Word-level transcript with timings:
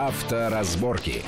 Авторазборки. 0.00 1.22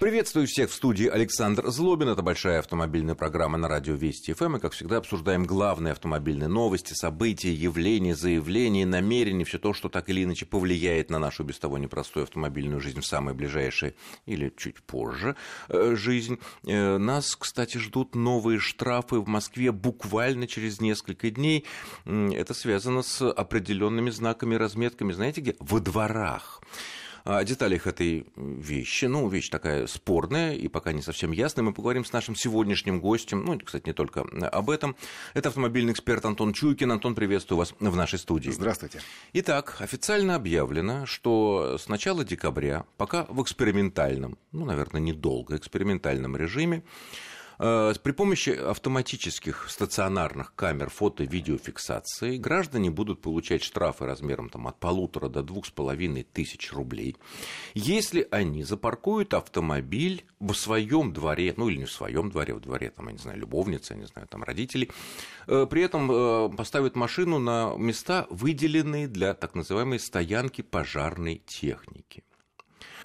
Приветствую 0.00 0.46
всех 0.46 0.70
в 0.70 0.72
студии 0.72 1.08
Александр 1.08 1.68
Злобин. 1.68 2.08
Это 2.08 2.22
большая 2.22 2.60
автомобильная 2.60 3.14
программа 3.14 3.58
на 3.58 3.68
радио 3.68 3.94
Вести 3.94 4.32
ФМ. 4.32 4.56
И, 4.56 4.60
как 4.60 4.72
всегда, 4.72 4.96
обсуждаем 4.96 5.44
главные 5.44 5.92
автомобильные 5.92 6.48
новости, 6.48 6.94
события, 6.94 7.52
явления, 7.52 8.16
заявления, 8.16 8.86
намерения, 8.86 9.44
все 9.44 9.58
то, 9.58 9.74
что 9.74 9.90
так 9.90 10.08
или 10.08 10.24
иначе 10.24 10.46
повлияет 10.46 11.10
на 11.10 11.18
нашу 11.18 11.44
без 11.44 11.58
того 11.58 11.76
непростую 11.76 12.24
автомобильную 12.24 12.80
жизнь 12.80 13.00
в 13.02 13.06
самое 13.06 13.36
ближайшее 13.36 13.94
или 14.24 14.50
чуть 14.56 14.82
позже 14.82 15.36
э, 15.68 15.96
жизнь. 15.96 16.38
Э, 16.66 16.96
нас, 16.96 17.36
кстати, 17.36 17.76
ждут 17.76 18.14
новые 18.14 18.58
штрафы 18.58 19.16
в 19.16 19.28
Москве 19.28 19.70
буквально 19.70 20.46
через 20.46 20.80
несколько 20.80 21.30
дней. 21.30 21.66
Это 22.06 22.54
связано 22.54 23.02
с 23.02 23.20
определенными 23.30 24.08
знаками, 24.08 24.54
разметками, 24.54 25.12
знаете 25.12 25.42
где? 25.42 25.56
Во 25.60 25.78
дворах 25.78 26.62
о 27.26 27.42
деталях 27.42 27.88
этой 27.88 28.24
вещи. 28.36 29.06
Ну, 29.06 29.28
вещь 29.28 29.48
такая 29.48 29.88
спорная 29.88 30.54
и 30.54 30.68
пока 30.68 30.92
не 30.92 31.02
совсем 31.02 31.32
ясная. 31.32 31.64
Мы 31.64 31.72
поговорим 31.72 32.04
с 32.04 32.12
нашим 32.12 32.36
сегодняшним 32.36 33.00
гостем. 33.00 33.44
Ну, 33.44 33.58
кстати, 33.58 33.86
не 33.86 33.92
только 33.92 34.20
об 34.20 34.70
этом. 34.70 34.94
Это 35.34 35.48
автомобильный 35.48 35.92
эксперт 35.92 36.24
Антон 36.24 36.52
Чуйкин. 36.52 36.92
Антон, 36.92 37.16
приветствую 37.16 37.58
вас 37.58 37.74
в 37.78 37.96
нашей 37.96 38.20
студии. 38.20 38.50
Здравствуйте. 38.50 39.00
Итак, 39.32 39.76
официально 39.80 40.36
объявлено, 40.36 41.04
что 41.04 41.76
с 41.78 41.88
начала 41.88 42.24
декабря, 42.24 42.84
пока 42.96 43.24
в 43.28 43.42
экспериментальном, 43.42 44.38
ну, 44.52 44.64
наверное, 44.64 45.00
недолго 45.00 45.56
экспериментальном 45.56 46.36
режиме, 46.36 46.84
при 47.58 48.12
помощи 48.12 48.50
автоматических 48.50 49.70
стационарных 49.70 50.54
камер 50.54 50.90
фото-видеофиксации 50.90 52.36
граждане 52.36 52.90
будут 52.90 53.22
получать 53.22 53.62
штрафы 53.62 54.06
размером 54.06 54.48
там, 54.50 54.66
от 54.68 54.78
полутора 54.78 55.28
до 55.28 55.42
двух 55.42 55.66
с 55.66 55.70
половиной 55.70 56.22
тысяч 56.22 56.72
рублей, 56.72 57.16
если 57.74 58.26
они 58.30 58.62
запаркуют 58.62 59.34
автомобиль 59.34 60.24
в 60.40 60.52
своем 60.54 61.12
дворе, 61.12 61.54
ну 61.56 61.68
или 61.68 61.78
не 61.78 61.84
в 61.84 61.92
своем 61.92 62.30
дворе, 62.30 62.54
в 62.54 62.60
дворе, 62.60 62.90
там, 62.90 63.06
я 63.06 63.12
не 63.12 63.18
знаю, 63.18 63.38
любовницы, 63.38 63.94
я 63.94 64.00
не 64.00 64.06
знаю, 64.06 64.28
там, 64.28 64.42
родителей, 64.42 64.90
э, 65.46 65.66
при 65.68 65.82
этом 65.82 66.10
э, 66.10 66.50
поставят 66.56 66.96
машину 66.96 67.38
на 67.38 67.74
места, 67.76 68.26
выделенные 68.30 69.08
для 69.08 69.34
так 69.34 69.54
называемой 69.54 69.98
стоянки 69.98 70.62
пожарной 70.62 71.42
техники. 71.46 72.24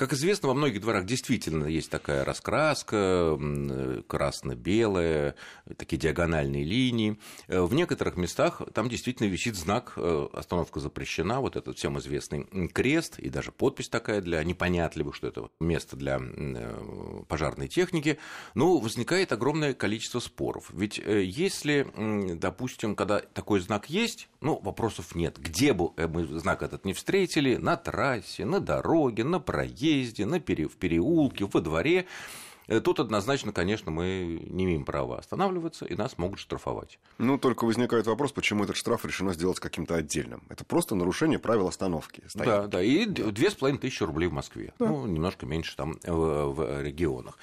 Как 0.02 0.14
известно, 0.14 0.48
во 0.48 0.56
многих 0.56 0.82
дворах 0.82 1.06
действительно 1.06 1.66
есть 1.66 1.92
такая 1.92 2.26
раскраска, 2.26 3.38
красно-белая, 4.08 5.36
такие 5.78 6.00
диагональные 6.00 6.64
линии. 6.64 7.20
Э, 7.48 7.62
в 7.62 7.76
некоторых 7.76 8.18
местах 8.18 8.64
там 8.74 8.90
действительно 8.90 9.28
висит 9.28 9.56
знак 9.56 9.94
э, 9.98 10.28
«Остановка 10.34 10.80
запрещена», 10.80 11.40
вот 11.40 11.56
этот 11.56 11.78
всем 11.78 12.00
известный 12.00 12.46
крест 12.70 13.20
и 13.20 13.30
даже 13.30 13.52
подпись 13.52 13.90
такая 13.90 14.22
для 14.22 14.44
непонятливых, 14.44 15.14
что 15.14 15.28
это 15.28 15.50
место 15.60 15.96
для 15.96 16.20
э, 16.20 17.24
пожарной 17.28 17.68
техники. 17.68 18.18
Но 18.56 18.80
возникает 18.80 19.32
огромное 19.32 19.76
количество 19.76 20.20
споров. 20.20 20.72
Ведь 20.74 20.98
если, 20.98 21.86
допустим, 22.40 22.96
когда 22.96 23.20
такой 23.20 23.60
знак 23.60 23.88
есть, 23.88 24.30
ну, 24.42 24.60
вопросов 24.64 25.14
нет. 25.14 25.38
Где 25.38 25.74
бы 25.74 25.92
мы 25.96 26.26
знак 26.40 26.64
этот 26.64 26.86
не 26.86 26.94
встретили, 26.94 27.58
на 27.58 27.78
трассе, 27.78 28.46
на 28.46 28.60
дороге, 28.60 29.24
на 29.24 29.40
проезде, 29.40 29.91
на 30.26 30.40
пере... 30.40 30.68
в 30.68 30.76
переулке, 30.78 31.46
во 31.46 31.62
дворе, 31.62 32.06
э, 32.68 32.80
Тут 32.80 33.00
однозначно, 33.00 33.52
конечно, 33.52 33.92
мы 33.92 34.42
не 34.50 34.66
имеем 34.66 34.86
права 34.86 35.20
останавливаться, 35.20 35.86
и 35.86 35.96
нас 35.96 36.18
могут 36.18 36.40
штрафовать. 36.40 37.00
Ну, 37.18 37.38
только 37.38 37.66
возникает 37.66 38.08
вопрос, 38.08 38.32
почему 38.32 38.64
этот 38.64 38.76
штраф 38.76 39.06
решено 39.06 39.34
сделать 39.34 39.60
каким-то 39.60 39.96
отдельным. 39.96 40.44
Это 40.50 40.64
просто 40.64 40.96
нарушение 40.96 41.40
правил 41.40 41.68
остановки. 41.68 42.24
Стоянки. 42.28 42.62
Да, 42.62 42.68
да, 42.68 42.84
и 42.84 43.06
две 43.06 43.50
с 43.50 43.56
половиной 43.56 43.80
тысячи 43.80 44.04
рублей 44.04 44.28
в 44.28 44.34
Москве. 44.34 44.74
Да. 44.80 44.88
Ну, 44.88 45.06
немножко 45.06 45.46
меньше 45.46 45.76
там 45.76 46.00
в, 46.04 46.54
в 46.54 46.82
регионах. 46.82 47.38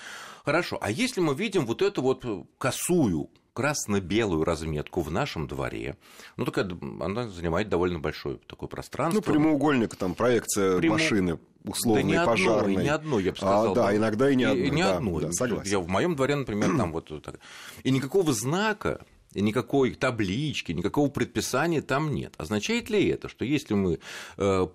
Хорошо, 0.44 0.78
а 0.80 0.90
если 0.90 1.20
мы 1.20 1.34
видим 1.34 1.66
вот 1.66 1.82
эту 1.82 2.00
вот 2.00 2.24
косую 2.56 3.28
красно-белую 3.58 4.44
разметку 4.44 5.00
в 5.00 5.10
нашем 5.10 5.48
дворе. 5.48 5.96
Ну, 6.36 6.44
такая, 6.44 6.70
она 7.00 7.26
занимает 7.26 7.68
довольно 7.68 7.98
большое 7.98 8.36
такое 8.46 8.68
пространство. 8.68 9.20
Ну, 9.20 9.32
прямоугольник, 9.32 9.96
там, 9.96 10.14
проекция 10.14 10.78
Прямо... 10.78 10.94
машины 10.94 11.40
условной, 11.68 12.02
да 12.02 12.08
не 12.08 12.26
пожарной. 12.26 12.72
Одной, 12.72 12.84
не 12.84 12.88
одной, 12.88 13.24
я 13.24 13.30
бы 13.30 13.36
сказал. 13.36 13.72
А, 13.72 13.74
да, 13.74 13.96
иногда 13.96 14.30
и 14.30 14.36
не 14.36 14.44
одной. 14.44 14.66
И, 14.66 14.70
не 14.70 14.82
да, 14.82 14.96
одной. 14.96 15.22
Да, 15.22 15.32
согласен. 15.32 15.70
Я 15.70 15.78
в 15.80 15.88
моем 15.88 16.16
дворе, 16.16 16.36
например, 16.36 16.76
там 16.76 16.92
вот 16.92 17.10
так. 17.22 17.40
И 17.84 17.90
никакого 17.90 18.32
знака 18.32 19.04
и 19.34 19.42
никакой 19.42 19.94
таблички, 19.94 20.72
никакого 20.72 21.10
предписания 21.10 21.82
там 21.82 22.14
нет. 22.14 22.34
Означает 22.38 22.90
ли 22.90 23.08
это, 23.08 23.28
что 23.28 23.44
если 23.44 23.74
мы 23.74 24.00
э, 24.36 24.66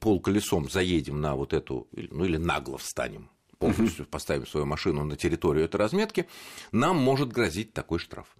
полколесом 0.00 0.70
заедем 0.70 1.20
на 1.20 1.36
вот 1.36 1.52
эту, 1.52 1.88
ну 1.92 2.24
или 2.24 2.36
нагло 2.36 2.78
встанем 2.78 3.30
полностью 3.58 4.06
поставим 4.06 4.46
свою 4.46 4.66
машину 4.66 5.04
на 5.04 5.16
территорию 5.16 5.64
этой 5.64 5.76
разметки, 5.76 6.26
нам 6.72 6.96
может 6.96 7.32
грозить 7.32 7.72
такой 7.72 7.98
штраф. 7.98 8.36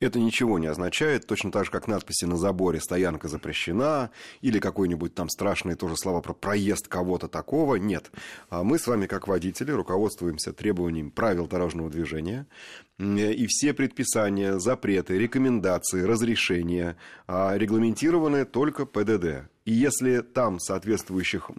Это 0.00 0.20
ничего 0.20 0.60
не 0.60 0.68
означает, 0.68 1.26
точно 1.26 1.50
так 1.50 1.64
же, 1.64 1.72
как 1.72 1.88
надписи 1.88 2.24
на 2.24 2.36
заборе 2.36 2.80
«стоянка 2.80 3.26
запрещена» 3.26 4.10
или 4.40 4.60
какой-нибудь 4.60 5.14
там 5.14 5.28
страшные 5.28 5.74
тоже 5.74 5.96
слова 5.96 6.20
про 6.20 6.34
проезд 6.34 6.86
кого-то 6.86 7.26
такого. 7.26 7.74
Нет. 7.74 8.12
А 8.48 8.62
мы 8.62 8.78
с 8.78 8.86
вами, 8.86 9.06
как 9.06 9.26
водители, 9.26 9.72
руководствуемся 9.72 10.52
требованиями 10.52 11.10
правил 11.10 11.48
дорожного 11.48 11.90
движения, 11.90 12.46
и 12.98 13.46
все 13.48 13.74
предписания, 13.74 14.60
запреты, 14.60 15.18
рекомендации, 15.18 16.02
разрешения 16.02 16.96
а, 17.26 17.56
регламентированы 17.56 18.44
только 18.44 18.86
ПДД. 18.86 19.48
И 19.68 19.70
если 19.70 20.22
там 20.22 20.60
соответствующих 20.60 21.50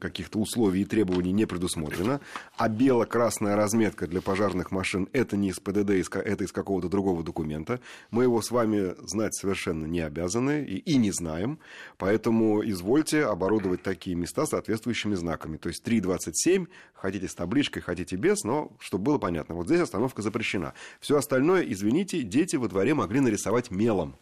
каких-то 0.00 0.38
условий 0.38 0.82
и 0.82 0.84
требований 0.84 1.32
не 1.32 1.46
предусмотрено, 1.46 2.20
а 2.56 2.68
бело-красная 2.68 3.56
разметка 3.56 4.06
для 4.06 4.22
пожарных 4.22 4.70
машин 4.70 5.08
это 5.12 5.36
не 5.36 5.48
из 5.48 5.58
ПДД, 5.58 5.90
это 6.14 6.44
из 6.44 6.52
какого-то 6.52 6.88
другого 6.88 7.24
документа, 7.24 7.80
мы 8.12 8.22
его 8.22 8.40
с 8.40 8.52
вами 8.52 8.94
знать 9.04 9.34
совершенно 9.34 9.84
не 9.84 9.98
обязаны 9.98 10.62
и, 10.64 10.76
и 10.76 10.96
не 10.96 11.10
знаем. 11.10 11.58
Поэтому 11.98 12.62
извольте 12.64 13.24
оборудовать 13.24 13.82
такие 13.82 14.14
места 14.14 14.46
соответствующими 14.46 15.16
знаками. 15.16 15.56
То 15.56 15.68
есть 15.68 15.84
3.27, 15.84 16.68
хотите 16.94 17.26
с 17.26 17.34
табличкой, 17.34 17.82
хотите 17.82 18.14
без, 18.14 18.44
но 18.44 18.76
чтобы 18.78 19.06
было 19.06 19.18
понятно. 19.18 19.56
Вот 19.56 19.66
здесь 19.66 19.80
остановка 19.80 20.22
запрещена. 20.22 20.72
Все 21.00 21.16
остальное, 21.16 21.62
извините, 21.62 22.22
дети 22.22 22.54
во 22.54 22.68
дворе 22.68 22.94
могли 22.94 23.18
нарисовать 23.18 23.72
мелом. 23.72 24.14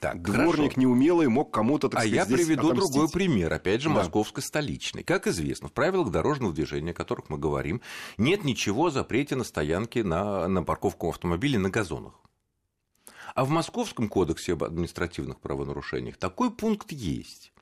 Так, 0.00 0.22
Дворник 0.22 0.72
хорошо. 0.72 0.80
неумелый 0.80 1.28
мог 1.28 1.52
кому-то, 1.52 1.88
так 1.88 2.00
а 2.00 2.02
сказать, 2.02 2.28
А 2.28 2.30
я 2.30 2.36
приведу 2.36 2.68
отомстить. 2.70 2.92
другой 2.92 3.10
пример, 3.10 3.52
опять 3.52 3.80
же, 3.80 3.88
да. 3.88 3.96
московско-столичный. 3.96 5.02
Как 5.02 5.26
известно, 5.26 5.68
в 5.68 5.72
правилах 5.72 6.10
дорожного 6.10 6.52
движения, 6.52 6.92
о 6.92 6.94
которых 6.94 7.30
мы 7.30 7.38
говорим, 7.38 7.80
нет 8.16 8.44
ничего 8.44 8.86
о 8.86 8.90
запрете 8.90 9.34
на 9.34 9.44
стоянке 9.44 10.04
на, 10.04 10.46
на 10.46 10.62
парковку 10.62 11.08
автомобилей 11.08 11.58
на 11.58 11.70
газонах. 11.70 12.14
А 13.34 13.44
в 13.44 13.50
Московском 13.50 14.08
кодексе 14.08 14.54
об 14.54 14.64
административных 14.64 15.40
правонарушениях 15.40 16.16
такой 16.16 16.50
пункт 16.50 16.92
есть. 16.92 17.52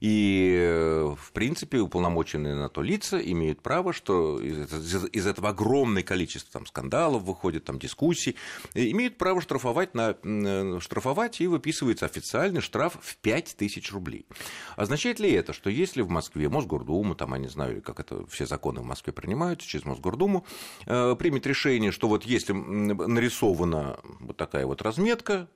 И, 0.00 0.56
э, 0.58 1.14
в 1.16 1.32
принципе, 1.32 1.78
уполномоченные 1.78 2.54
на 2.54 2.68
то 2.70 2.82
лица 2.82 3.18
имеют 3.18 3.62
право, 3.62 3.92
что 3.92 4.40
из, 4.40 5.26
этого 5.26 5.50
огромное 5.50 6.02
количество 6.02 6.50
там, 6.52 6.66
скандалов 6.66 7.22
выходит, 7.22 7.64
там, 7.64 7.78
дискуссий, 7.78 8.36
имеют 8.74 9.18
право 9.18 9.42
штрафовать, 9.42 9.94
на, 9.94 10.16
э, 10.22 10.78
штрафовать 10.80 11.40
и 11.40 11.46
выписывается 11.46 12.06
официальный 12.06 12.62
штраф 12.62 12.98
в 13.02 13.16
5000 13.18 13.92
рублей. 13.92 14.26
Означает 14.76 15.20
ли 15.20 15.30
это, 15.32 15.52
что 15.52 15.68
если 15.68 16.00
в 16.00 16.08
Москве 16.08 16.48
Мосгордума, 16.48 17.14
там, 17.14 17.34
я 17.34 17.38
не 17.38 17.48
знаю, 17.48 17.82
как 17.82 18.00
это 18.00 18.26
все 18.26 18.46
законы 18.46 18.80
в 18.80 18.84
Москве 18.84 19.12
принимаются 19.12 19.68
через 19.68 19.84
Мосгордуму, 19.84 20.46
э, 20.86 21.14
примет 21.18 21.46
решение, 21.46 21.92
что 21.92 22.08
вот 22.08 22.24
если 22.24 22.54
нарисована 22.54 24.00
вот 24.20 24.36
такая 24.38 24.64
вот 24.64 24.80
разметка, 24.80 25.48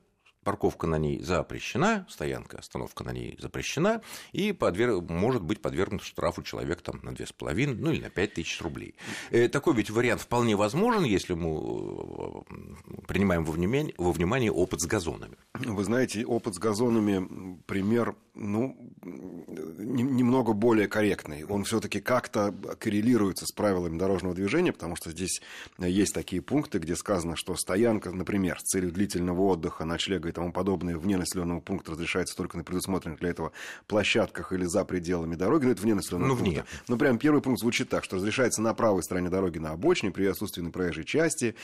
парковка 0.44 0.86
на 0.86 0.98
ней 0.98 1.20
запрещена, 1.20 2.06
стоянка, 2.08 2.58
остановка 2.58 3.02
на 3.04 3.10
ней 3.10 3.36
запрещена, 3.40 4.02
и 4.32 4.52
подвер... 4.52 5.00
может 5.00 5.42
быть 5.42 5.60
подвергнут 5.60 6.02
штрафу 6.02 6.42
человек 6.42 6.82
там, 6.82 7.00
на 7.02 7.10
2,5, 7.10 7.76
ну 7.78 7.90
или 7.90 8.02
на 8.02 8.10
5 8.10 8.34
тысяч 8.34 8.60
рублей. 8.60 8.94
Э, 9.30 9.48
такой 9.48 9.74
ведь 9.74 9.90
вариант 9.90 10.20
вполне 10.20 10.56
возможен, 10.56 11.04
если 11.04 11.34
мы 11.34 12.44
э, 12.48 13.02
принимаем 13.06 13.44
во 13.44 13.52
внимание, 13.52 13.94
во 13.98 14.12
внимание 14.12 14.52
опыт 14.52 14.80
с 14.80 14.86
газонами. 14.86 15.36
Вы 15.54 15.84
знаете, 15.84 16.24
опыт 16.24 16.54
с 16.54 16.58
газонами, 16.58 17.58
пример, 17.66 18.14
ну, 18.34 18.76
немного 19.04 20.52
более 20.52 20.88
корректный. 20.88 21.44
Он 21.44 21.64
все-таки 21.64 22.00
как-то 22.00 22.52
коррелируется 22.78 23.46
с 23.46 23.52
правилами 23.52 23.98
дорожного 23.98 24.34
движения, 24.34 24.72
потому 24.72 24.96
что 24.96 25.10
здесь 25.10 25.40
есть 25.78 26.14
такие 26.14 26.42
пункты, 26.42 26.78
где 26.78 26.96
сказано, 26.96 27.36
что 27.36 27.54
стоянка, 27.56 28.10
например, 28.10 28.58
с 28.60 28.64
целью 28.64 28.92
длительного 28.92 29.42
отдыха, 29.42 29.84
ночлега 29.84 30.28
тому 30.34 30.52
подобное 30.52 30.96
вне 30.96 31.16
населенного 31.16 31.60
пункта 31.60 31.92
разрешается 31.92 32.36
только 32.36 32.56
на 32.56 32.64
предусмотренных 32.64 33.20
для 33.20 33.30
этого 33.30 33.52
площадках 33.86 34.52
или 34.52 34.64
за 34.64 34.84
пределами 34.84 35.34
дороги, 35.34 35.64
но 35.64 35.70
это 35.70 35.82
вне 35.82 35.94
населенного 35.94 36.30
ну, 36.30 36.36
пункта. 36.36 36.50
Вне. 36.50 36.64
Ну, 36.88 36.98
прям 36.98 37.18
первый 37.18 37.40
пункт 37.40 37.60
звучит 37.60 37.88
так, 37.88 38.04
что 38.04 38.16
разрешается 38.16 38.60
на 38.60 38.74
правой 38.74 39.02
стороне 39.02 39.30
дороги 39.30 39.58
на 39.58 39.70
обочине 39.70 40.12
при 40.12 40.26
отсутствии 40.26 40.62
на 40.62 40.70
проезжей 40.70 41.04
части, 41.04 41.54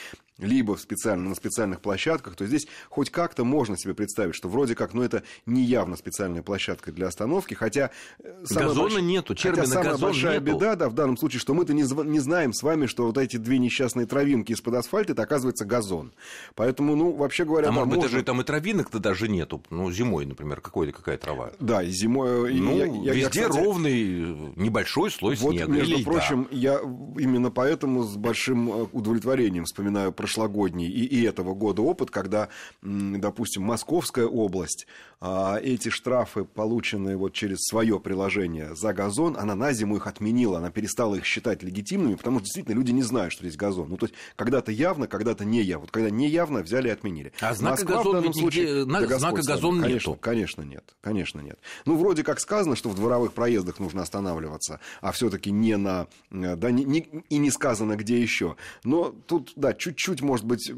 либо 0.40 0.76
в 0.76 0.80
специально, 0.80 1.28
на 1.28 1.34
специальных 1.34 1.80
площадках, 1.80 2.36
то 2.36 2.46
здесь 2.46 2.66
хоть 2.88 3.10
как-то 3.10 3.44
можно 3.44 3.76
себе 3.76 3.94
представить, 3.94 4.34
что 4.34 4.48
вроде 4.48 4.74
как, 4.74 4.94
ну, 4.94 5.02
это 5.02 5.22
не 5.46 5.62
явно 5.62 5.96
специальная 5.96 6.42
площадка 6.42 6.92
для 6.92 7.08
остановки, 7.08 7.54
хотя... 7.54 7.90
Э, 8.22 8.44
газона 8.50 8.90
больш... 8.90 9.02
нету, 9.02 9.34
термина 9.34 9.62
хотя 9.62 9.82
самая 9.82 9.98
большая 9.98 10.40
нету. 10.40 10.56
беда, 10.56 10.76
да, 10.76 10.88
в 10.88 10.94
данном 10.94 11.16
случае, 11.16 11.40
что 11.40 11.54
мы-то 11.54 11.72
не, 11.72 11.82
не 11.82 12.20
знаем 12.20 12.52
с 12.52 12.62
вами, 12.62 12.86
что 12.86 13.06
вот 13.06 13.18
эти 13.18 13.36
две 13.36 13.58
несчастные 13.58 14.06
травинки 14.06 14.52
из-под 14.52 14.74
асфальта, 14.74 15.12
это 15.12 15.22
оказывается 15.22 15.64
газон. 15.64 16.12
Поэтому, 16.54 16.96
ну, 16.96 17.12
вообще 17.12 17.44
говоря... 17.44 17.68
А 17.68 17.72
может 17.72 17.88
быть, 17.88 17.96
можно... 17.98 18.10
даже 18.10 18.24
там 18.24 18.40
и 18.40 18.44
травинок-то 18.44 18.98
даже 18.98 19.28
нету, 19.28 19.62
ну, 19.70 19.90
зимой, 19.90 20.26
например, 20.26 20.60
какой-то 20.60 20.92
какая 20.92 21.18
трава. 21.18 21.52
Да, 21.60 21.82
и 21.82 21.90
зимой... 21.90 22.54
Ну, 22.54 22.76
я, 22.76 22.86
я, 22.86 23.12
везде 23.12 23.40
я, 23.40 23.48
кстати... 23.48 23.64
ровный 23.64 24.36
небольшой 24.56 25.10
слой 25.10 25.36
вот, 25.36 25.54
снега. 25.54 25.70
между 25.70 25.94
или 25.96 26.04
прочим, 26.04 26.48
да. 26.50 26.56
я 26.56 26.80
именно 27.18 27.50
поэтому 27.50 28.02
с 28.04 28.16
большим 28.16 28.70
э, 28.70 28.86
удовлетворением 28.92 29.64
вспоминаю 29.64 30.12
прошлогодний 30.30 30.86
и, 30.86 31.04
и 31.04 31.24
этого 31.24 31.54
года 31.54 31.82
опыт, 31.82 32.10
когда, 32.10 32.48
допустим, 32.82 33.62
Московская 33.64 34.26
область, 34.26 34.86
а, 35.22 35.58
эти 35.62 35.90
штрафы, 35.90 36.44
полученные 36.44 37.16
вот 37.16 37.34
через 37.34 37.58
свое 37.64 38.00
приложение 38.00 38.74
за 38.74 38.94
газон, 38.94 39.36
она 39.38 39.54
на 39.54 39.72
зиму 39.72 39.96
их 39.96 40.06
отменила, 40.06 40.58
она 40.58 40.70
перестала 40.70 41.16
их 41.16 41.26
считать 41.26 41.62
легитимными, 41.62 42.14
потому 42.14 42.38
что 42.38 42.44
действительно 42.44 42.74
люди 42.74 42.92
не 42.92 43.02
знают, 43.02 43.32
что 43.32 43.42
здесь 43.42 43.56
газон. 43.56 43.90
Ну, 43.90 43.96
то 43.98 44.06
есть, 44.06 44.14
когда-то 44.36 44.72
явно, 44.72 45.06
когда-то 45.08 45.44
не 45.44 45.60
явно. 45.62 45.80
Вот 45.82 45.90
когда 45.90 46.08
не 46.08 46.28
явно, 46.28 46.62
взяли 46.62 46.88
и 46.88 46.90
отменили. 46.90 47.32
А 47.40 47.52
знака 47.52 47.82
Москва, 47.82 47.96
газон 47.96 48.12
в 48.12 48.14
данном 48.14 48.32
случае, 48.32 48.84
нигде, 48.84 48.84
да 49.08 49.18
знака 49.18 49.42
газон 49.42 49.80
конечно, 49.82 50.10
нету. 50.10 50.18
Конечно, 50.20 50.62
нет. 50.62 50.84
Конечно, 51.02 51.40
нет. 51.40 51.58
Ну, 51.84 51.96
вроде 51.96 52.24
как 52.24 52.40
сказано, 52.40 52.74
что 52.74 52.88
в 52.88 52.94
дворовых 52.94 53.34
проездах 53.34 53.78
нужно 53.78 54.02
останавливаться, 54.02 54.80
а 55.02 55.12
все-таки 55.12 55.50
не 55.50 55.76
на... 55.76 56.06
Да, 56.30 56.70
не, 56.70 56.84
не, 56.84 57.00
и 57.28 57.36
не 57.36 57.50
сказано, 57.50 57.96
где 57.96 58.20
еще. 58.20 58.56
Но 58.84 59.14
тут, 59.26 59.52
да, 59.56 59.74
чуть-чуть, 59.74 60.19
может 60.20 60.46
быть, 60.46 60.72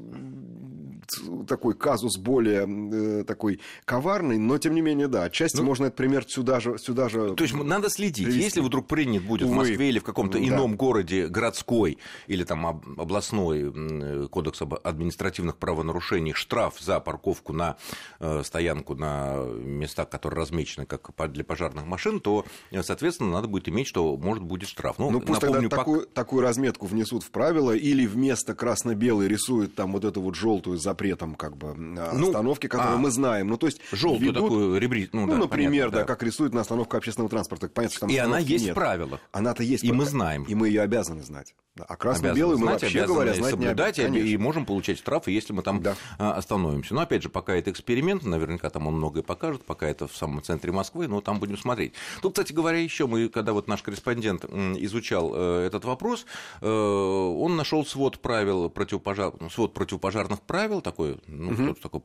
такой 1.46 1.74
казус 1.74 2.16
более 2.16 2.66
э, 2.66 3.24
такой 3.24 3.60
коварный, 3.84 4.38
но 4.38 4.58
тем 4.58 4.74
не 4.74 4.80
менее, 4.80 5.08
да, 5.08 5.24
отчасти 5.24 5.58
ну, 5.58 5.64
можно 5.64 5.86
этот 5.86 5.96
пример 5.96 6.24
сюда 6.28 6.60
же, 6.60 6.78
сюда 6.78 7.08
же. 7.08 7.34
То 7.34 7.44
есть 7.44 7.54
надо 7.54 7.90
следить, 7.90 8.26
привести. 8.26 8.42
если 8.42 8.60
вдруг 8.60 8.86
принят 8.86 9.24
будет 9.24 9.42
Увы. 9.42 9.52
в 9.52 9.56
Москве 9.56 9.88
или 9.88 9.98
в 9.98 10.04
каком-то 10.04 10.38
да. 10.38 10.44
ином 10.44 10.76
городе 10.76 11.28
городской 11.28 11.98
или 12.26 12.44
там 12.44 12.66
областной 12.66 14.28
кодекс 14.28 14.62
об 14.62 14.74
административных 14.82 15.56
правонарушениях 15.56 16.36
штраф 16.36 16.80
за 16.80 17.00
парковку 17.00 17.52
на 17.52 17.76
э, 18.20 18.42
стоянку 18.44 18.94
на 18.94 19.44
местах, 19.44 20.08
которые 20.08 20.40
размечены 20.40 20.86
как 20.86 21.10
для 21.32 21.44
пожарных 21.44 21.86
машин, 21.86 22.20
то, 22.20 22.44
э, 22.70 22.82
соответственно, 22.82 23.32
надо 23.32 23.48
будет 23.48 23.68
иметь, 23.68 23.86
что 23.86 24.16
может 24.16 24.42
будет 24.42 24.68
штраф. 24.68 24.98
Ну, 24.98 25.10
ну 25.10 25.20
пусть 25.20 25.42
напомню, 25.42 25.68
тогда 25.68 25.76
такую, 25.76 26.00
пак... 26.00 26.12
такую 26.12 26.42
разметку 26.42 26.86
внесут 26.86 27.22
в 27.22 27.30
правила 27.30 27.72
или 27.72 28.06
вместо 28.06 28.54
красно-белой 28.54 29.28
рисуют 29.32 29.74
там 29.74 29.92
вот 29.92 30.04
эту 30.04 30.20
вот 30.20 30.34
желтую 30.34 30.78
запретом 30.78 31.34
как 31.34 31.56
бы 31.56 31.74
ну, 31.74 32.28
остановки, 32.28 32.66
которую 32.66 32.96
а, 32.96 32.98
мы 32.98 33.10
знаем. 33.10 33.48
Ну, 33.48 33.56
то 33.56 33.66
есть 33.66 33.80
желтую 33.92 34.30
ведут... 34.30 34.42
такую 34.44 34.78
ребри... 34.78 35.08
ну, 35.12 35.26
ну 35.26 35.32
да, 35.32 35.38
например, 35.38 35.86
понятно, 35.86 35.90
да, 35.90 35.98
да, 35.98 36.04
как 36.04 36.22
рисуют 36.22 36.54
на 36.54 36.60
остановку 36.60 36.96
общественного 36.96 37.30
транспорта. 37.30 37.68
Понятно, 37.68 37.96
что 37.96 38.06
и 38.06 38.16
она 38.16 38.38
есть 38.38 38.64
нет. 38.66 38.72
в 38.72 38.74
правилах. 38.74 39.20
Она-то 39.32 39.62
есть. 39.62 39.84
И 39.84 39.92
мы 39.92 40.04
знаем. 40.04 40.44
И 40.44 40.54
мы 40.54 40.68
ее 40.68 40.82
обязаны 40.82 41.22
знать. 41.22 41.54
А 41.78 41.96
красно-белую 41.96 42.58
мы 42.58 42.66
вообще 42.66 43.06
говоря 43.06 43.32
знать 43.32 43.50
соблюдать 43.50 43.96
не 43.96 44.04
обязаны. 44.04 44.28
И, 44.28 44.36
можем 44.36 44.66
получать 44.66 44.98
штрафы, 44.98 45.30
если 45.30 45.54
мы 45.54 45.62
там 45.62 45.82
да. 45.82 45.96
А, 46.18 46.34
остановимся. 46.34 46.94
Но 46.94 47.00
опять 47.00 47.22
же, 47.22 47.30
пока 47.30 47.54
это 47.54 47.70
эксперимент, 47.70 48.24
наверняка 48.24 48.68
там 48.68 48.86
он 48.86 48.96
многое 48.96 49.22
покажет, 49.22 49.64
пока 49.64 49.88
это 49.88 50.06
в 50.06 50.14
самом 50.14 50.42
центре 50.42 50.70
Москвы, 50.70 51.08
но 51.08 51.22
там 51.22 51.40
будем 51.40 51.56
смотреть. 51.56 51.94
Тут, 52.20 52.34
кстати 52.34 52.52
говоря, 52.52 52.78
еще 52.78 53.06
мы, 53.06 53.28
когда 53.28 53.54
вот 53.54 53.68
наш 53.68 53.82
корреспондент 53.82 54.44
изучал 54.44 55.32
э, 55.34 55.66
этот 55.66 55.86
вопрос, 55.86 56.26
э, 56.60 56.68
он 56.68 57.56
нашел 57.56 57.86
свод 57.86 58.18
правил 58.20 58.68
противопожар... 59.14 59.50
свод 59.50 59.74
противопожарных 59.74 60.40
правил, 60.42 60.80
такой, 60.80 61.18
ну, 61.26 61.52
угу. 61.52 61.74
такой 61.74 62.02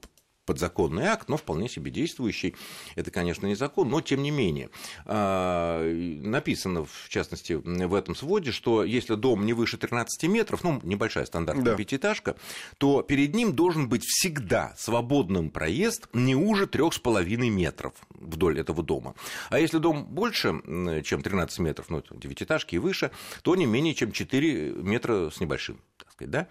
подзаконный 0.47 1.03
акт, 1.03 1.27
но 1.27 1.37
вполне 1.37 1.69
себе 1.69 1.91
действующий. 1.91 2.55
Это, 2.95 3.11
конечно, 3.11 3.45
не 3.45 3.55
закон, 3.55 3.89
но 3.89 4.01
тем 4.01 4.23
не 4.23 4.31
менее. 4.31 4.69
А, 5.05 5.83
написано, 5.83 6.85
в 6.85 7.09
частности, 7.09 7.53
в 7.53 7.93
этом 7.93 8.15
своде, 8.15 8.51
что 8.51 8.83
если 8.83 9.15
дом 9.15 9.45
не 9.45 9.53
выше 9.53 9.77
13 9.77 10.23
метров, 10.29 10.63
ну, 10.63 10.79
небольшая 10.83 11.25
стандартная 11.25 11.65
да. 11.65 11.75
пятиэтажка, 11.75 12.37
то 12.77 13.01
перед 13.01 13.35
ним 13.35 13.53
должен 13.53 13.89
быть 13.89 14.05
всегда 14.05 14.73
свободным 14.77 15.49
проезд 15.51 16.07
не 16.13 16.35
уже 16.35 16.65
3,5 16.65 17.49
метров 17.49 17.93
вдоль 18.09 18.59
этого 18.59 18.81
дома. 18.81 19.15
А 19.49 19.59
если 19.59 19.79
дом 19.79 20.05
больше, 20.05 20.61
чем 21.03 21.21
13 21.21 21.59
метров, 21.59 21.89
ну, 21.89 21.99
это 21.99 22.15
девятиэтажки 22.15 22.75
и 22.75 22.79
выше, 22.79 23.11
то 23.41 23.53
не 23.57 23.65
менее 23.65 23.93
чем 23.93 24.13
4 24.13 24.71
метра 24.81 25.29
с 25.29 25.41
небольшим 25.41 25.81
сказать, 26.09 26.31
да? 26.31 26.47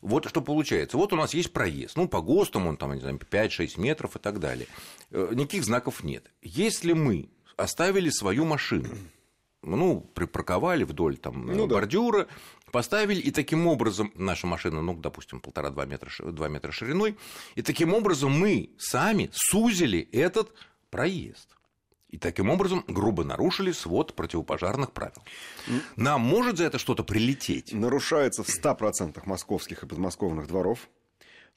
Вот 0.00 0.28
что 0.28 0.42
получается. 0.42 0.96
Вот 0.96 1.12
у 1.12 1.16
нас 1.16 1.34
есть 1.34 1.52
проезд. 1.52 1.96
Ну, 1.96 2.08
по 2.08 2.20
ГОСТам 2.20 2.66
он 2.66 2.76
там, 2.76 2.94
не 2.94 3.00
знаю, 3.00 3.18
5-6 3.18 3.80
метров 3.80 4.16
и 4.16 4.18
так 4.18 4.40
далее. 4.40 4.66
Э, 5.10 5.30
никаких 5.32 5.64
знаков 5.64 6.02
нет. 6.04 6.30
Если 6.42 6.92
мы 6.92 7.28
оставили 7.56 8.10
свою 8.10 8.44
машину, 8.44 8.88
ну, 9.62 10.00
припарковали 10.00 10.84
вдоль 10.84 11.16
там 11.16 11.46
ну, 11.46 11.66
бордюра, 11.66 12.24
да. 12.24 12.70
поставили, 12.72 13.20
и 13.20 13.30
таким 13.30 13.66
образом 13.66 14.12
наша 14.14 14.46
машина, 14.46 14.80
ну, 14.80 14.94
допустим, 14.94 15.40
полтора-два 15.40 15.84
метра, 15.84 16.10
2 16.18 16.48
метра 16.48 16.72
шириной, 16.72 17.16
и 17.54 17.62
таким 17.62 17.92
образом 17.94 18.32
мы 18.32 18.70
сами 18.78 19.30
сузили 19.32 20.08
этот 20.12 20.52
проезд 20.90 21.59
и 22.10 22.18
таким 22.18 22.50
образом 22.50 22.84
грубо 22.88 23.24
нарушили 23.24 23.72
свод 23.72 24.14
противопожарных 24.14 24.92
правил. 24.92 25.22
Нам 25.96 26.20
может 26.20 26.58
за 26.58 26.64
это 26.64 26.78
что-то 26.78 27.04
прилететь? 27.04 27.72
Нарушается 27.72 28.42
в 28.42 28.48
100% 28.48 29.22
московских 29.26 29.84
и 29.84 29.86
подмосковных 29.86 30.48
дворов. 30.48 30.88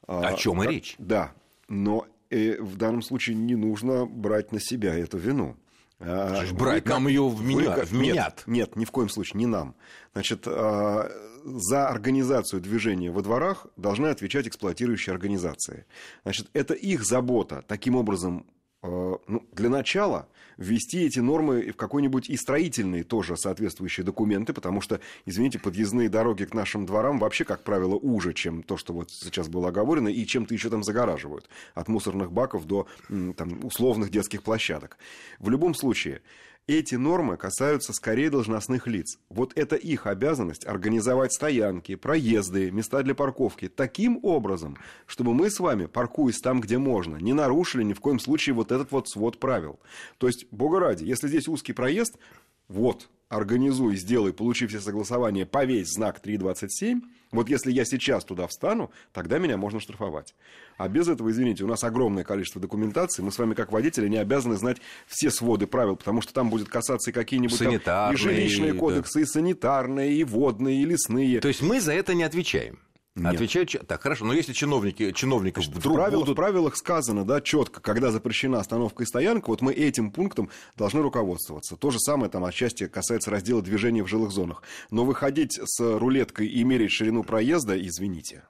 О 0.06 0.22
а, 0.22 0.34
чем 0.34 0.62
и 0.64 0.68
речь? 0.68 0.96
Да, 0.98 1.34
но 1.68 2.06
э, 2.30 2.62
в 2.62 2.76
данном 2.76 3.02
случае 3.02 3.36
не 3.36 3.56
нужно 3.56 4.06
брать 4.06 4.52
на 4.52 4.60
себя 4.60 4.94
эту 4.96 5.18
вину. 5.18 5.58
А, 6.00 6.44
брать 6.54 6.86
нам 6.86 7.08
ее 7.08 7.28
в 7.28 7.44
меня, 7.44 7.78
вы, 7.86 7.98
Нет, 7.98 8.44
нет, 8.46 8.76
ни 8.76 8.86
в 8.86 8.92
коем 8.92 9.10
случае, 9.10 9.40
не 9.40 9.46
нам. 9.46 9.76
Значит, 10.14 10.44
а, 10.46 11.10
за 11.46 11.88
организацию 11.88 12.62
движения 12.62 13.10
во 13.10 13.22
дворах 13.22 13.68
должны 13.78 14.08
отвечать 14.08 14.48
эксплуатирующие 14.48 15.14
организации. 15.14 15.86
Значит, 16.24 16.50
это 16.54 16.74
их 16.74 17.06
забота 17.06 17.64
таким 17.68 17.96
образом 17.96 18.46
ну, 18.84 19.48
для 19.54 19.70
начала 19.70 20.28
ввести 20.58 21.06
эти 21.06 21.20
нормы 21.20 21.72
в 21.72 21.76
какой-нибудь 21.76 22.30
и 22.30 22.38
строительные 22.38 23.04
тоже 23.04 23.38
соответствующие 23.38 24.04
документы, 24.04 24.54
потому 24.54 24.82
что, 24.82 25.00
извините, 25.26 25.58
подъездные 25.60 26.10
дороги 26.10 26.46
к 26.46 26.54
нашим 26.54 26.86
дворам 26.86 27.18
вообще, 27.18 27.46
как 27.46 27.64
правило, 27.64 27.96
уже, 27.96 28.34
чем 28.34 28.62
то, 28.62 28.78
что 28.78 28.94
вот 28.94 29.10
сейчас 29.10 29.48
было 29.48 29.70
оговорено, 29.70 30.10
и 30.10 30.26
чем-то 30.26 30.54
еще 30.54 30.70
там 30.70 30.84
загораживают. 30.84 31.50
От 31.74 31.88
мусорных 31.88 32.32
баков 32.32 32.66
до 32.66 32.88
там, 33.08 33.64
условных 33.64 34.12
детских 34.12 34.44
площадок. 34.44 34.98
В 35.40 35.50
любом 35.50 35.74
случае, 35.74 36.22
эти 36.68 36.96
нормы 36.96 37.36
касаются 37.36 37.92
скорее 37.92 38.30
должностных 38.30 38.88
лиц. 38.88 39.20
Вот 39.30 39.52
это 39.56 39.76
их 39.76 40.08
обязанность 40.08 40.66
организовать 40.66 41.34
стоянки, 41.34 41.96
проезды, 41.96 42.72
места 42.72 43.04
для 43.04 43.16
парковки 43.16 43.68
таким 43.68 44.20
образом, 44.24 44.78
чтобы 45.06 45.34
мы 45.34 45.50
с 45.50 45.60
вами, 45.60 45.88
паркуясь 45.88 46.40
там, 46.40 46.62
где 46.62 46.78
можно, 46.78 47.18
не 47.18 47.34
нарушили 47.34 47.84
ни 47.84 47.94
в 47.94 48.00
коем 48.00 48.20
случае 48.20 48.56
вот 48.56 48.72
этот 48.72 48.92
вот 48.92 49.10
свод 49.10 49.40
правил. 49.40 49.80
То 50.18 50.28
есть, 50.28 50.48
бога 50.52 50.80
ради, 50.80 51.04
если 51.04 51.28
здесь 51.28 51.48
узкий 51.48 51.74
проезд, 51.74 52.18
вот, 52.68 53.10
организуй, 53.30 53.96
сделай, 53.96 54.34
получи 54.34 54.68
все 54.68 54.80
согласования, 54.80 55.46
повесь 55.46 55.90
знак 55.90 56.20
327, 56.20 57.02
вот 57.34 57.50
если 57.50 57.72
я 57.72 57.84
сейчас 57.84 58.24
туда 58.24 58.48
встану, 58.48 58.92
тогда 59.12 59.40
меня 59.40 59.58
можно 59.58 59.80
штрафовать. 59.80 60.36
А 60.78 60.88
без 60.88 61.08
этого, 61.08 61.32
извините, 61.32 61.64
у 61.64 61.68
нас 61.68 61.84
огромное 61.84 62.24
количество 62.24 62.62
документации, 62.62 63.24
мы 63.24 63.32
с 63.32 63.40
вами 63.40 63.56
как 63.56 63.72
водители 63.72 64.08
не 64.08 64.18
обязаны 64.18 64.56
знать 64.56 64.78
все 65.08 65.32
своды 65.32 65.66
правил, 65.66 65.96
потому 65.96 66.22
что 66.22 66.32
там 66.32 66.50
будет 66.50 66.70
касаться 66.70 67.10
и 67.10 67.14
какие-нибудь 67.14 67.58
там, 67.84 68.14
и 68.14 68.16
жилищные 68.16 68.74
кодексы, 68.74 69.16
да. 69.16 69.22
и 69.22 69.26
санитарные, 69.26 70.14
и 70.14 70.24
водные, 70.24 70.84
и 70.84 70.86
лесные. 70.86 71.40
То 71.40 71.48
есть 71.48 71.64
мы 71.64 71.82
за 71.82 71.94
это 71.94 72.14
не 72.14 72.24
отвечаем? 72.24 72.80
Нет. 73.16 73.36
Отвечают, 73.36 73.88
так, 73.88 74.02
хорошо, 74.02 74.26
но 74.26 74.34
если 74.34 74.54
чиновники, 74.54 75.12
чиновников 75.12 75.66
Значит, 75.66 75.80
вдруг 75.80 75.94
в, 75.94 75.98
правилах, 75.98 76.22
будут... 76.22 76.34
в 76.34 76.36
правилах 76.36 76.76
сказано, 76.76 77.24
да, 77.24 77.42
четко, 77.42 77.80
когда 77.80 78.10
запрещена 78.10 78.60
остановка 78.60 79.04
и 79.04 79.06
стоянка, 79.06 79.50
вот 79.50 79.62
мы 79.62 79.72
этим 79.72 80.12
пунктом 80.12 80.50
должны 80.76 81.02
руководствоваться. 81.02 81.76
То 81.76 81.92
же 81.92 82.00
самое 82.00 82.32
там 82.32 82.44
отчасти 82.44 82.88
касается 82.88 83.30
раздела 83.30 83.62
движения 83.62 84.04
в 84.04 84.08
жилых 84.08 84.32
зонах. 84.32 84.64
Но 84.90 85.06
выходить 85.06 85.60
с 85.64 85.80
рулеткой 85.80 86.48
и 86.48 86.64
мерить 86.64 86.92
ширину 86.92 87.24
проезда, 87.24 87.80
извините. 87.80 88.46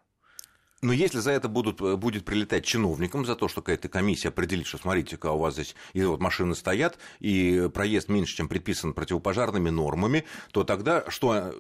Но 0.84 0.92
если 0.92 1.20
за 1.20 1.32
это 1.32 1.48
будут, 1.48 1.82
э, 1.82 1.96
будет 1.96 2.26
прилетать 2.26 2.66
чиновникам, 2.66 3.26
за 3.26 3.36
то, 3.36 3.48
что 3.48 3.62
какая-то 3.62 3.88
комиссия 3.88 4.28
определит, 4.28 4.68
что 4.68 4.78
смотрите-ка, 4.78 5.32
у 5.32 5.40
вас 5.40 5.54
здесь 5.54 5.76
и 5.94 6.04
вот 6.04 6.20
машины 6.20 6.56
стоят, 6.56 6.98
и 7.22 7.70
проезд 7.74 8.10
меньше, 8.10 8.36
чем 8.36 8.50
предписан 8.50 8.94
противопожарными 8.94 9.70
нормами, 9.70 10.26
то 10.52 10.66
тогда 10.66 11.10
что? 11.10 11.34
Э, 11.34 11.54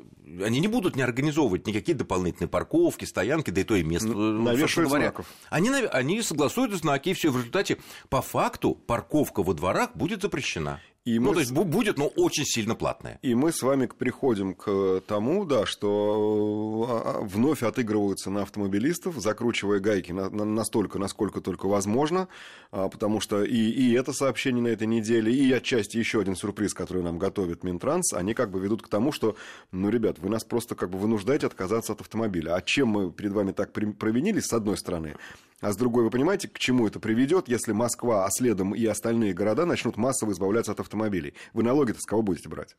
они 0.43 0.59
не 0.59 0.67
будут 0.67 0.97
не 0.97 1.03
организовывать 1.03 1.65
никакие 1.65 1.97
дополнительные 1.97 2.49
парковки, 2.49 3.05
стоянки, 3.05 3.49
да 3.49 3.61
и 3.61 3.63
то 3.63 3.75
и 3.75 3.83
место. 3.83 4.09
Ну, 4.09 4.41
навешивают 4.43 4.91
знаков. 4.91 5.25
Они, 5.49 5.69
они 5.69 6.21
согласуют 6.21 6.73
знаки, 6.73 7.09
и 7.09 7.13
все 7.13 7.31
в 7.31 7.37
результате 7.37 7.77
по 8.09 8.21
факту 8.21 8.75
парковка 8.75 9.41
во 9.41 9.53
дворах 9.53 9.95
будет 9.95 10.21
запрещена. 10.21 10.81
И 11.05 11.19
ну, 11.19 11.29
мы... 11.29 11.33
то 11.33 11.39
есть 11.41 11.51
будет, 11.51 11.97
но 11.97 12.07
очень 12.07 12.45
сильно 12.45 12.75
платное. 12.75 13.19
И 13.21 13.35
мы 13.35 13.51
с 13.51 13.61
вами 13.61 13.87
приходим 13.87 14.53
к 14.53 15.01
тому, 15.05 15.43
да, 15.43 15.65
что 15.65 16.87
а, 16.89 17.17
а, 17.17 17.21
вновь 17.21 17.61
отыгрываются 17.61 18.29
на 18.29 18.43
автомобилистов, 18.43 19.17
закручивая 19.17 19.79
гайки 19.79 20.13
на, 20.13 20.29
на, 20.29 20.45
настолько, 20.45 20.99
насколько 20.99 21.41
только 21.41 21.67
возможно, 21.67 22.29
а, 22.71 22.87
потому 22.87 23.19
что 23.19 23.43
и, 23.43 23.57
и 23.57 23.91
это 23.91 24.13
сообщение 24.13 24.63
на 24.63 24.69
этой 24.69 24.87
неделе, 24.87 25.33
и 25.33 25.51
отчасти 25.51 25.97
еще 25.97 26.21
один 26.21 26.37
сюрприз, 26.37 26.73
который 26.73 27.03
нам 27.03 27.19
готовит 27.19 27.65
Минтранс, 27.65 28.13
они 28.13 28.33
как 28.33 28.49
бы 28.49 28.61
ведут 28.61 28.81
к 28.81 28.87
тому, 28.87 29.11
что, 29.11 29.35
ну, 29.73 29.89
ребят, 29.89 30.19
вы 30.19 30.29
нас 30.29 30.45
просто 30.45 30.75
как 30.75 30.89
бы 30.89 30.97
вынуждаете 30.97 31.47
отказаться 31.47 31.91
от 31.91 31.99
автомобиля. 31.99 32.55
А 32.55 32.61
чем 32.61 32.87
мы 32.87 33.11
перед 33.11 33.33
вами 33.33 33.51
так 33.51 33.73
провинились, 33.73 34.45
с 34.45 34.53
одной 34.53 34.77
стороны, 34.77 35.15
а 35.63 35.71
с 35.71 35.77
другой, 35.77 36.03
вы 36.03 36.09
понимаете, 36.09 36.49
к 36.49 36.59
чему 36.59 36.87
это 36.87 36.99
приведет, 36.99 37.47
если 37.47 37.71
Москва, 37.71 38.25
а 38.25 38.29
следом 38.29 38.75
и 38.75 38.85
остальные 38.85 39.33
города 39.33 39.65
начнут 39.65 39.95
массово 39.95 40.33
избавляться 40.33 40.73
от 40.73 40.81
автомобилей? 40.81 41.35
Вы 41.53 41.63
налоги-то 41.63 42.01
с 42.01 42.05
кого 42.05 42.21
будете 42.21 42.49
брать? 42.49 42.75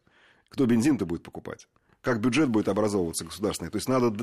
Кто 0.51 0.67
бензин-то 0.67 1.07
будет 1.07 1.23
покупать? 1.23 1.67
Как 2.05 2.21
бюджет 2.21 2.49
будет 2.49 2.69
образовываться 2.69 3.25
государственный. 3.25 3.71
То 3.71 3.77
есть 3.77 3.89
надо, 3.89 4.15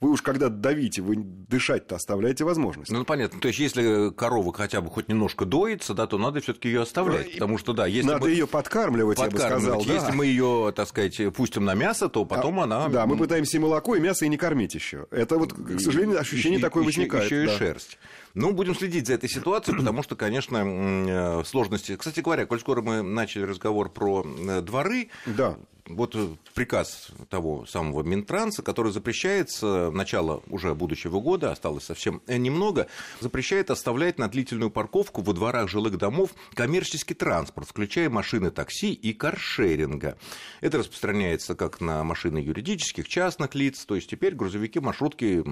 вы 0.00 0.10
уж 0.10 0.22
когда 0.22 0.48
давите, 0.48 1.00
вы 1.00 1.16
дышать-то 1.16 1.96
оставляете 1.96 2.44
возможность. 2.44 2.90
Ну, 2.90 3.04
понятно. 3.04 3.40
То 3.40 3.48
есть, 3.48 3.60
если 3.60 4.10
корова 4.10 4.52
хотя 4.52 4.80
бы 4.80 4.90
хоть 4.90 5.08
немножко 5.08 5.44
доится, 5.44 5.94
да, 5.94 6.06
то 6.06 6.18
надо 6.18 6.40
все-таки 6.40 6.68
ее 6.68 6.82
оставлять. 6.82 7.32
Потому 7.32 7.56
что, 7.58 7.72
да, 7.72 7.86
если 7.86 8.08
Надо 8.08 8.24
мы... 8.24 8.30
ее 8.30 8.46
подкармливать, 8.46 9.18
подкармливать, 9.18 9.52
я 9.52 9.58
бы 9.58 9.60
сказал. 9.60 9.80
Если 9.80 10.10
да. 10.10 10.16
мы 10.16 10.26
ее, 10.26 10.72
так 10.74 10.88
сказать, 10.88 11.32
пустим 11.34 11.64
на 11.64 11.74
мясо, 11.74 12.08
то 12.08 12.24
потом 12.24 12.60
а, 12.60 12.64
она. 12.64 12.88
Да, 12.88 13.06
мы 13.06 13.16
пытаемся 13.16 13.56
и 13.56 13.60
молоко, 13.60 13.94
и 13.94 14.00
мясо 14.00 14.24
и 14.24 14.28
не 14.28 14.36
кормить 14.36 14.74
еще. 14.74 15.06
Это 15.10 15.38
вот, 15.38 15.52
к 15.52 15.80
сожалению, 15.80 16.20
ощущение 16.20 16.58
и, 16.58 16.62
такое 16.62 16.84
еще, 16.84 17.00
возникает. 17.00 17.24
Еще 17.24 17.46
да. 17.46 17.54
и 17.54 17.56
шерсть. 17.56 17.98
Ну, 18.34 18.52
будем 18.52 18.74
следить 18.74 19.06
за 19.06 19.14
этой 19.14 19.28
ситуацией, 19.28 19.76
потому 19.76 20.02
что, 20.02 20.16
конечно, 20.16 20.62
э, 20.64 21.44
сложности. 21.44 21.96
Кстати 21.96 22.20
говоря, 22.20 22.46
коль 22.46 22.60
скоро 22.60 22.82
мы 22.82 23.02
начали 23.02 23.42
разговор 23.42 23.90
про 23.90 24.24
э, 24.24 24.60
дворы, 24.60 25.08
да 25.26 25.56
вот 25.88 26.14
э, 26.14 26.28
приказ 26.54 27.08
того 27.30 27.66
самого 27.66 28.02
Минтранса, 28.02 28.62
который 28.62 28.92
запрещает 28.92 29.50
с 29.50 29.90
начала 29.90 30.42
уже 30.48 30.74
будущего 30.74 31.20
года, 31.20 31.52
осталось 31.52 31.84
совсем 31.84 32.22
немного, 32.26 32.86
запрещает 33.20 33.70
оставлять 33.70 34.18
на 34.18 34.28
длительную 34.28 34.70
парковку 34.70 35.22
во 35.22 35.32
дворах 35.32 35.68
жилых 35.68 35.98
домов 35.98 36.30
коммерческий 36.54 37.14
транспорт, 37.14 37.68
включая 37.68 38.10
машины 38.10 38.50
такси 38.50 38.92
и 38.92 39.12
каршеринга. 39.12 40.18
Это 40.60 40.78
распространяется 40.78 41.54
как 41.54 41.80
на 41.80 42.04
машины 42.04 42.38
юридических, 42.38 43.08
частных 43.08 43.54
лиц, 43.54 43.84
то 43.84 43.94
есть 43.94 44.08
теперь 44.08 44.34
грузовики, 44.34 44.80
маршрутки, 44.80 45.44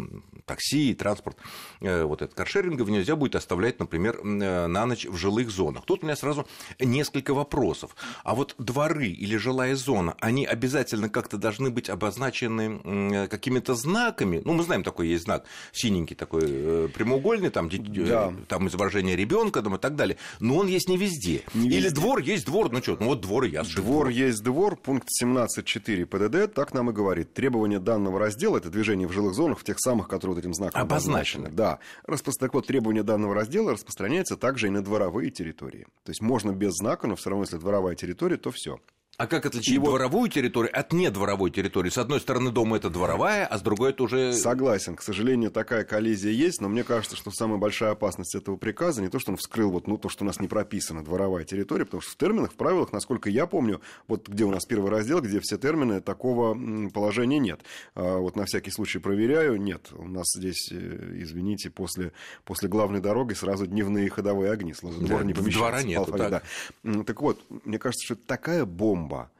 такси, 0.44 0.94
транспорт, 0.94 1.36
э, 1.80 2.04
вот 2.04 2.22
этот 2.22 2.34
каршеринга 2.34 2.84
нельзя 2.84 3.16
будет 3.16 3.36
оставлять, 3.36 3.78
например, 3.78 4.20
э, 4.22 4.66
на 4.66 4.86
ночь 4.86 5.06
в 5.06 5.16
жилых 5.16 5.50
зонах. 5.50 5.84
Тут 5.84 6.02
у 6.02 6.06
меня 6.06 6.16
сразу 6.16 6.46
несколько 6.78 7.34
вопросов. 7.34 7.96
А 8.24 8.34
вот 8.34 8.54
дворы 8.58 9.08
или 9.08 9.36
жилая 9.36 9.76
зона, 9.76 10.16
они 10.26 10.44
обязательно 10.44 11.08
как-то 11.08 11.38
должны 11.38 11.70
быть 11.70 11.88
обозначены 11.88 13.28
какими-то 13.28 13.74
знаками. 13.74 14.42
Ну, 14.44 14.54
мы 14.54 14.64
знаем, 14.64 14.82
такой 14.82 15.08
есть 15.08 15.24
знак 15.24 15.44
синенький, 15.72 16.16
такой 16.16 16.42
э, 16.44 16.88
прямоугольный, 16.92 17.50
там, 17.50 17.70
да. 17.70 18.32
там 18.48 18.66
изображение 18.66 19.14
ребенка 19.14 19.60
и 19.60 19.78
так 19.78 19.94
далее. 19.94 20.18
Но 20.40 20.56
он 20.56 20.66
есть 20.66 20.88
не 20.88 20.96
везде. 20.96 21.42
Не 21.54 21.68
Или 21.68 21.84
везде. 21.84 21.90
двор 21.90 22.18
есть 22.18 22.44
двор, 22.46 22.72
ну 22.72 22.82
что, 22.82 22.96
ну 22.98 23.06
вот 23.06 23.20
двор 23.20 23.44
и 23.44 23.50
я. 23.50 23.62
Двор, 23.62 23.84
двор 23.84 24.08
есть 24.08 24.42
двор, 24.42 24.76
пункт 24.76 25.08
17.4 25.22 26.06
ПДД, 26.06 26.52
так 26.52 26.74
нам 26.74 26.90
и 26.90 26.92
говорит. 26.92 27.32
Требования 27.32 27.78
данного 27.78 28.18
раздела, 28.18 28.56
это 28.56 28.68
движение 28.68 29.06
в 29.06 29.12
жилых 29.12 29.34
зонах, 29.34 29.60
в 29.60 29.64
тех 29.64 29.78
самых, 29.78 30.08
которые 30.08 30.34
вот 30.34 30.40
этим 30.40 30.54
знаком 30.54 30.80
обозначены. 30.80 31.50
Да. 31.50 31.78
Распро... 32.04 32.32
Так 32.32 32.52
вот, 32.54 32.66
требования 32.66 33.04
данного 33.04 33.34
раздела 33.34 33.72
распространяются 33.72 34.36
также 34.36 34.66
и 34.66 34.70
на 34.70 34.82
дворовые 34.82 35.30
территории. 35.30 35.86
То 36.02 36.10
есть 36.10 36.20
можно 36.20 36.50
без 36.50 36.74
знака, 36.74 37.06
но 37.06 37.14
все 37.14 37.30
равно, 37.30 37.44
если 37.44 37.58
дворовая 37.58 37.94
территория, 37.94 38.36
то 38.36 38.50
все. 38.50 38.80
А 39.18 39.26
как 39.26 39.46
отличить 39.46 39.74
и 39.74 39.78
дворовую 39.78 40.28
территорию 40.28 40.78
от 40.78 40.92
недворовой 40.92 41.50
территории? 41.50 41.88
С 41.88 41.96
одной 41.96 42.20
стороны, 42.20 42.50
дом 42.50 42.74
это 42.74 42.90
дворовая, 42.90 43.46
а 43.46 43.56
с 43.56 43.62
другой 43.62 43.90
это 43.90 44.02
уже... 44.02 44.34
Согласен. 44.34 44.94
К 44.94 45.02
сожалению, 45.02 45.50
такая 45.50 45.84
коллизия 45.84 46.32
есть, 46.32 46.60
но 46.60 46.68
мне 46.68 46.84
кажется, 46.84 47.16
что 47.16 47.30
самая 47.30 47.56
большая 47.58 47.92
опасность 47.92 48.34
этого 48.34 48.56
приказа 48.56 49.00
не 49.00 49.08
то, 49.08 49.18
что 49.18 49.30
он 49.30 49.38
вскрыл 49.38 49.70
вот, 49.70 49.86
ну, 49.86 49.96
то, 49.96 50.10
что 50.10 50.24
у 50.24 50.26
нас 50.26 50.38
не 50.38 50.48
прописано, 50.48 51.02
дворовая 51.02 51.44
территория, 51.44 51.86
потому 51.86 52.02
что 52.02 52.12
в 52.12 52.16
терминах, 52.16 52.52
в 52.52 52.56
правилах, 52.56 52.92
насколько 52.92 53.30
я 53.30 53.46
помню, 53.46 53.80
вот 54.06 54.28
где 54.28 54.44
у 54.44 54.50
нас 54.50 54.66
первый 54.66 54.90
раздел, 54.90 55.22
где 55.22 55.40
все 55.40 55.56
термины, 55.56 56.02
такого 56.02 56.54
положения 56.90 57.38
нет. 57.38 57.62
А 57.94 58.18
вот 58.18 58.36
на 58.36 58.44
всякий 58.44 58.70
случай 58.70 58.98
проверяю, 58.98 59.56
нет. 59.58 59.92
У 59.92 60.08
нас 60.08 60.26
здесь, 60.36 60.70
э, 60.70 61.12
извините, 61.22 61.70
после, 61.70 62.12
после 62.44 62.68
главной 62.68 63.00
дороги 63.00 63.32
сразу 63.32 63.66
дневные 63.66 64.10
ходовые 64.10 64.52
огни. 64.52 64.74
Слово 64.74 64.96
двор 64.96 65.20
да, 65.20 65.24
не 65.24 65.32
помещается. 65.32 65.58
Двора 65.58 65.82
нету, 65.82 66.12
так. 66.12 66.42
Да. 66.84 67.04
Так 67.04 67.22
вот, 67.22 67.40
мне 67.64 67.78
кажется, 67.78 68.04
что 68.04 68.14
это 68.14 68.26
такая 68.26 68.66
бомба, 68.66 69.05
бомба, 69.06 69.30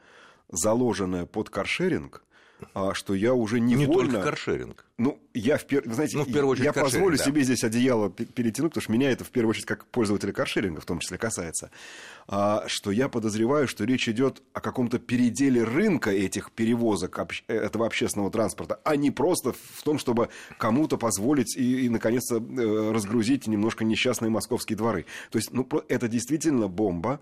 заложенная 0.49 1.27
под 1.27 1.51
каршеринг, 1.51 2.23
а, 2.75 2.95
что 2.95 3.15
я 3.15 3.35
уже 3.35 3.61
невольно... 3.61 3.87
Не 3.87 4.13
только 4.13 4.23
каршеринг. 4.23 4.87
Ну, 4.99 5.21
я, 5.35 5.59
в 5.59 5.67
пер... 5.67 5.83
знаете, 5.85 6.17
ну, 6.17 6.25
в 6.25 6.33
первую 6.33 6.53
очередь, 6.53 6.65
я 6.65 6.73
позволю 6.73 7.19
да. 7.19 7.25
себе 7.25 7.43
здесь 7.43 7.63
одеяло 7.65 8.09
перетянуть, 8.09 8.71
потому 8.73 8.83
что 8.83 8.93
меня 8.93 9.11
это 9.11 9.25
в 9.25 9.31
первую 9.31 9.51
очередь 9.51 9.67
как 9.67 9.85
пользователя 9.87 10.33
каршеринга 10.33 10.81
в 10.81 10.87
том 10.87 11.01
числе 11.01 11.19
касается, 11.19 11.71
а, 12.27 12.65
что 12.67 12.91
я 12.91 13.11
подозреваю, 13.11 13.69
что 13.69 13.85
речь 13.85 14.09
идет 14.09 14.43
о 14.55 14.61
каком-то 14.63 14.99
переделе 14.99 15.65
рынка 15.65 16.11
этих 16.11 16.51
перевозок 16.51 17.19
обще... 17.19 17.45
этого 17.47 17.85
общественного 17.85 18.31
транспорта, 18.31 18.81
а 18.85 18.97
не 18.97 19.11
просто 19.11 19.53
в 19.53 19.83
том, 19.83 19.99
чтобы 19.99 20.31
кому-то 20.57 20.97
позволить 20.97 21.55
и, 21.57 21.85
и 21.85 21.89
наконец-то, 21.91 22.37
э, 22.37 22.93
разгрузить 22.93 23.47
немножко 23.47 23.85
несчастные 23.85 24.31
московские 24.31 24.79
дворы. 24.79 25.05
То 25.31 25.37
есть, 25.37 25.53
ну, 25.53 25.69
это 25.89 26.09
действительно 26.09 26.69
бомба, 26.69 27.21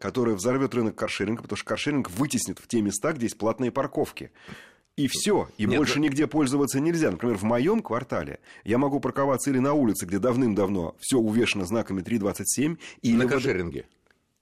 которая 0.00 0.34
взорвет 0.34 0.74
рынок 0.74 0.96
каршеринга, 0.96 1.42
потому 1.42 1.56
что 1.56 1.66
каршеринг 1.66 2.10
вытеснит 2.10 2.58
в 2.58 2.66
те 2.66 2.80
места, 2.80 3.12
где 3.12 3.26
есть 3.26 3.38
платные 3.38 3.70
парковки. 3.70 4.32
И 4.96 5.06
все, 5.08 5.48
и 5.56 5.64
Нет, 5.64 5.78
больше 5.78 5.94
да... 5.94 6.00
нигде 6.00 6.26
пользоваться 6.26 6.80
нельзя. 6.80 7.10
Например, 7.10 7.36
в 7.36 7.42
моем 7.42 7.80
квартале 7.80 8.40
я 8.64 8.76
могу 8.76 9.00
парковаться 9.00 9.50
или 9.50 9.58
на 9.58 9.72
улице, 9.72 10.04
где 10.04 10.18
давным-давно 10.18 10.96
все 11.00 11.18
увешано 11.18 11.64
знаками 11.64 12.02
327, 12.02 12.76
или 13.02 13.16
на 13.16 13.26
каршеринге 13.26 13.86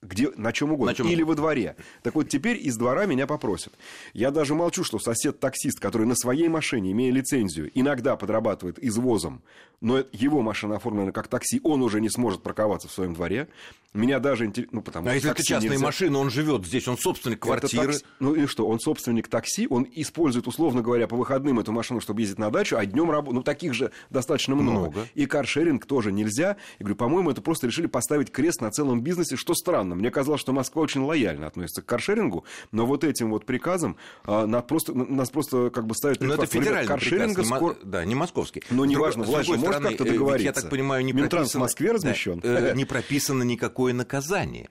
где, 0.03 0.31
на 0.37 0.53
чем 0.53 0.73
угодно, 0.73 0.93
на 0.93 0.97
чем 0.97 1.09
или 1.09 1.23
во 1.23 1.35
дворе. 1.35 1.77
Так 2.03 2.15
вот, 2.15 2.29
теперь 2.29 2.57
из 2.57 2.77
двора 2.77 3.07
меня 3.07 3.27
попросят. 3.27 3.73
Я 4.13 4.31
даже 4.31 4.55
молчу, 4.55 4.85
что 4.85 4.99
сосед-таксист, 4.99 5.81
который 5.81 6.07
на 6.07 6.15
своей 6.15 6.49
машине, 6.49 6.93
имея 6.93 7.13
лицензию, 7.13 7.71
иногда 7.75 8.17
подрабатывает 8.17 8.79
извозом, 8.79 9.43
но 9.81 10.05
его 10.13 10.43
машина 10.43 10.77
оформлена 10.77 11.13
как 11.13 11.29
такси, 11.29 11.61
он 11.63 11.83
уже 11.83 12.01
не 12.01 12.11
сможет 12.11 12.43
парковаться 12.43 12.89
в 12.89 12.93
своем 12.93 13.15
дворе. 13.15 13.49
Меня 13.95 14.19
даже 14.19 14.53
ну, 14.71 14.83
потому 14.83 15.09
а 15.09 15.15
если 15.15 15.31
это 15.31 15.43
частная 15.43 15.71
нельзя... 15.71 15.85
машина, 15.85 16.19
он 16.19 16.31
живет 16.31 16.67
здесь, 16.67 16.87
он 16.89 16.99
собственник 16.99 17.41
квартиры. 17.41 17.93
Такс... 17.95 18.05
Ну 18.21 18.35
и 18.35 18.47
что, 18.47 18.69
он 18.69 18.81
собственник 18.81 19.29
такси, 19.29 19.67
он 19.69 19.87
использует, 19.91 20.47
условно 20.47 20.83
говоря, 20.83 21.07
по 21.07 21.17
выходным 21.17 21.59
эту 21.59 21.73
машину, 21.73 22.01
чтобы 22.01 22.21
ездить 22.21 22.39
на 22.39 22.51
дачу, 22.51 22.77
а 22.77 22.85
днем 22.85 23.11
работает. 23.11 23.35
Ну, 23.35 23.43
таких 23.43 23.73
же 23.73 23.91
достаточно 24.11 24.55
много. 24.55 24.91
много. 24.91 25.09
И 25.15 25.27
каршеринг 25.27 25.87
тоже 25.87 26.13
нельзя. 26.13 26.57
Я 26.79 26.85
говорю, 26.85 26.97
по-моему, 26.97 27.31
это 27.31 27.41
просто 27.41 27.67
решили 27.67 27.87
поставить 27.87 28.31
крест 28.31 28.61
на 28.61 28.71
целом 28.71 29.01
бизнесе, 29.01 29.37
что 29.37 29.55
странно. 29.55 29.88
Мне 29.95 30.11
казалось, 30.11 30.41
что 30.41 30.53
Москва 30.53 30.83
очень 30.83 31.03
лояльно 31.03 31.47
относится 31.47 31.83
к 31.83 31.87
каршерингу, 31.87 32.45
но 32.73 32.87
вот 32.87 33.05
этим 33.05 33.31
вот 33.31 33.47
приказом 33.47 33.97
а, 34.25 34.47
нас, 34.47 34.65
просто, 34.65 34.95
нас 34.95 35.31
просто 35.31 35.71
как 35.71 35.87
бы 35.87 35.95
ставят... 35.95 36.21
Но 36.21 36.35
это 36.35 36.47
федеральный 36.47 36.89
каршеринга 36.89 37.43
приказ, 37.43 37.57
скоро... 37.57 37.77
да, 37.83 38.05
не 38.05 38.15
московский. 38.15 38.63
Но 38.71 38.85
неважно, 38.85 39.25
власть 39.25 39.49
может 39.49 39.67
как-то 39.67 40.05
э, 40.05 40.09
договориться. 40.13 40.45
Я 40.45 40.53
так 40.53 40.71
понимаю, 40.71 41.05
не 41.05 41.13
Минтранс 41.13 41.53
прописано... 41.53 41.61
в 41.61 41.63
Москве 41.63 41.93
размещен. 41.93 42.41
Да, 42.41 42.71
э, 42.71 42.75
не 42.75 42.85
прописано 42.85 43.43
никакое 43.43 43.93
наказание. 43.93 44.69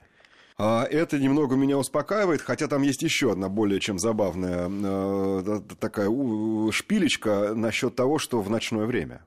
А, 0.60 0.84
это 0.84 1.18
немного 1.18 1.54
меня 1.54 1.78
успокаивает, 1.78 2.42
хотя 2.42 2.66
там 2.66 2.82
есть 2.82 3.02
еще 3.02 3.32
одна 3.32 3.48
более 3.48 3.78
чем 3.78 3.98
забавная 3.98 4.68
э, 4.68 5.60
такая 5.78 6.10
шпилечка 6.72 7.54
насчет 7.54 7.94
того, 7.94 8.18
что 8.18 8.40
в 8.40 8.50
ночное 8.50 8.84
время. 8.84 9.24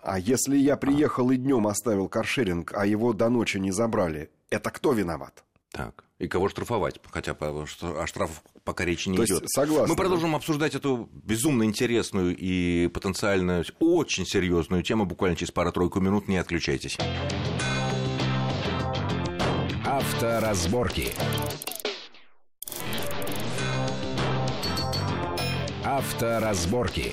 А 0.00 0.18
если 0.18 0.56
я 0.56 0.76
приехал 0.76 1.30
и 1.30 1.36
днем 1.36 1.66
оставил 1.66 2.08
каршеринг, 2.08 2.72
а 2.74 2.86
его 2.86 3.12
до 3.12 3.28
ночи 3.28 3.58
не 3.58 3.72
забрали, 3.72 4.30
это 4.50 4.70
кто 4.70 4.92
виноват? 4.92 5.44
Так. 5.70 6.04
И 6.18 6.28
кого 6.28 6.48
штрафовать? 6.48 7.00
Хотя 7.10 7.32
о 7.32 8.06
штрафах 8.06 8.42
пока 8.62 8.84
речи 8.84 9.08
не 9.08 9.16
То 9.16 9.24
идет. 9.24 9.50
Согласен. 9.50 9.88
Мы 9.90 9.96
продолжим 9.96 10.30
да. 10.30 10.36
обсуждать 10.36 10.74
эту 10.74 11.08
безумно 11.12 11.64
интересную 11.64 12.36
и 12.36 12.86
потенциально 12.88 13.64
очень 13.80 14.24
серьезную 14.24 14.84
тему 14.84 15.04
буквально 15.04 15.36
через 15.36 15.50
пару-тройку 15.50 16.00
минут. 16.00 16.28
Не 16.28 16.36
отключайтесь. 16.36 16.96
Авторазборки. 19.84 21.12
Авторазборки. 25.84 27.12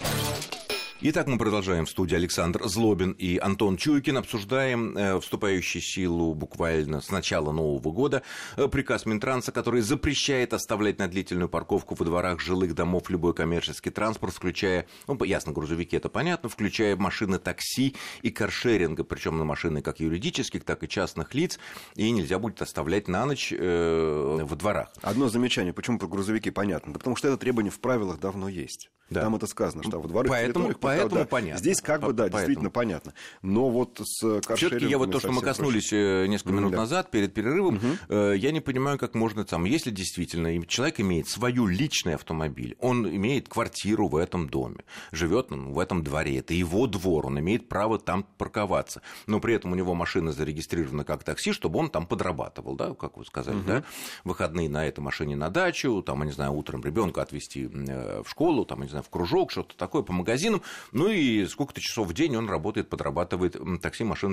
Итак, 1.04 1.26
мы 1.26 1.40
продолжаем 1.40 1.88
в 1.88 1.90
студии 1.90 2.14
Александр 2.14 2.62
Злобин 2.68 3.14
и 3.14 3.40
Антон 3.40 3.76
Чуйкин. 3.76 4.18
Обсуждаем 4.18 4.96
э, 4.96 5.20
вступающий 5.20 5.82
в 5.82 5.84
силу 5.84 6.36
буквально 6.36 7.02
с 7.02 7.10
начала 7.10 7.52
Нового 7.52 7.92
года 7.92 8.22
э, 8.56 8.68
приказ 8.68 9.08
Минтранса, 9.08 9.52
который 9.52 9.82
запрещает 9.82 10.54
оставлять 10.54 11.00
на 11.00 11.08
длительную 11.08 11.50
парковку 11.50 11.96
во 11.96 12.06
дворах 12.06 12.40
жилых 12.40 12.76
домов 12.76 13.10
любой 13.10 13.34
коммерческий 13.34 13.90
транспорт, 13.90 14.36
включая, 14.36 14.86
ну, 15.08 15.18
ясно, 15.24 15.54
грузовики, 15.54 15.98
это 15.98 16.08
понятно, 16.08 16.50
включая 16.50 16.96
машины 16.96 17.40
такси 17.40 17.96
и 18.22 18.30
каршеринга, 18.30 19.04
причем 19.04 19.40
на 19.40 19.44
машины 19.44 19.82
как 19.82 20.02
юридических, 20.02 20.64
так 20.64 20.84
и 20.84 20.88
частных 20.88 21.34
лиц, 21.34 21.58
и 21.96 22.12
нельзя 22.12 22.38
будет 22.38 22.62
оставлять 22.62 23.08
на 23.08 23.26
ночь 23.26 23.52
э, 23.52 24.40
во 24.44 24.56
дворах. 24.56 24.90
Одно 25.02 25.30
замечание, 25.30 25.74
почему 25.74 25.98
про 25.98 26.06
грузовики 26.06 26.52
понятно? 26.52 26.94
Да 26.94 27.00
потому 27.00 27.16
что 27.16 27.28
это 27.28 27.38
требование 27.38 27.72
в 27.72 27.80
правилах 27.80 28.20
давно 28.20 28.48
есть. 28.48 28.92
Да. 29.12 29.22
Там 29.24 29.36
это 29.36 29.46
сказано, 29.46 29.84
что 29.84 30.00
в 30.00 30.08
дворах 30.08 30.30
Поэтому, 30.30 30.74
поэтому 31.00 31.22
да, 31.22 31.28
понятно. 31.28 31.60
Здесь 31.60 31.82
как 31.82 32.02
бы, 32.02 32.14
да, 32.14 32.24
поэтому. 32.24 32.40
действительно 32.40 32.70
понятно. 32.70 33.14
Но 33.42 33.70
вот 33.70 34.02
с 34.04 34.42
Все-таки 34.56 34.88
я 34.88 34.98
вот 34.98 35.12
то, 35.12 35.20
что 35.20 35.32
мы 35.32 35.42
коснулись 35.42 35.90
проще. 35.90 36.28
несколько 36.28 36.54
минут 36.54 36.72
да. 36.72 36.78
назад, 36.78 37.12
перед 37.12 37.34
перерывом, 37.34 37.78
угу. 37.78 38.16
я 38.16 38.52
не 38.52 38.60
понимаю, 38.60 38.98
как 38.98 39.16
можно 39.16 39.46
там, 39.46 39.66
если 39.66 39.92
действительно 39.92 40.66
человек 40.66 41.00
имеет 41.00 41.28
свою 41.28 41.66
личный 41.68 42.16
автомобиль, 42.16 42.76
он 42.80 43.08
имеет 43.08 43.50
квартиру 43.50 44.08
в 44.08 44.16
этом 44.16 44.50
доме, 44.50 44.84
живет 45.12 45.48
в 45.50 45.80
этом 45.80 46.04
дворе, 46.04 46.38
это 46.38 46.54
его 46.54 46.88
двор, 46.88 47.28
он 47.28 47.40
имеет 47.40 47.70
право 47.70 48.00
там 48.00 48.26
парковаться, 48.38 49.02
но 49.28 49.40
при 49.40 49.56
этом 49.56 49.72
у 49.72 49.76
него 49.76 49.94
машина 49.94 50.32
зарегистрирована 50.32 51.04
как 51.04 51.24
такси, 51.24 51.52
чтобы 51.52 51.80
он 51.80 51.90
там 51.90 52.06
подрабатывал, 52.06 52.76
да, 52.76 52.94
как 52.94 53.18
вы 53.18 53.26
сказали, 53.26 53.58
угу. 53.58 53.68
да, 53.68 53.84
выходные 54.24 54.70
на 54.70 54.86
этой 54.86 55.00
машине 55.00 55.36
на 55.36 55.50
дачу, 55.50 56.02
там, 56.02 56.20
я 56.20 56.26
не 56.26 56.32
знаю, 56.32 56.54
утром 56.54 56.84
ребенка 56.84 57.22
отвезти 57.22 57.70
э, 57.72 58.24
в 58.24 58.30
школу, 58.30 58.66
там, 58.66 58.80
я 58.80 58.86
не 58.86 58.90
знаю, 58.90 59.04
в 59.04 59.10
кружок, 59.10 59.52
что-то 59.52 59.76
такое 59.78 60.02
по 60.04 60.14
магазинам, 60.14 60.62
ну 60.92 61.10
и 61.10 61.46
сколько-то 61.46 61.82
часов 61.82 62.08
в 62.08 62.14
день 62.14 62.36
он 62.36 62.50
работает, 62.50 62.90
подрабатывает 62.90 63.58
такси, 63.82 64.04
машины. 64.04 64.32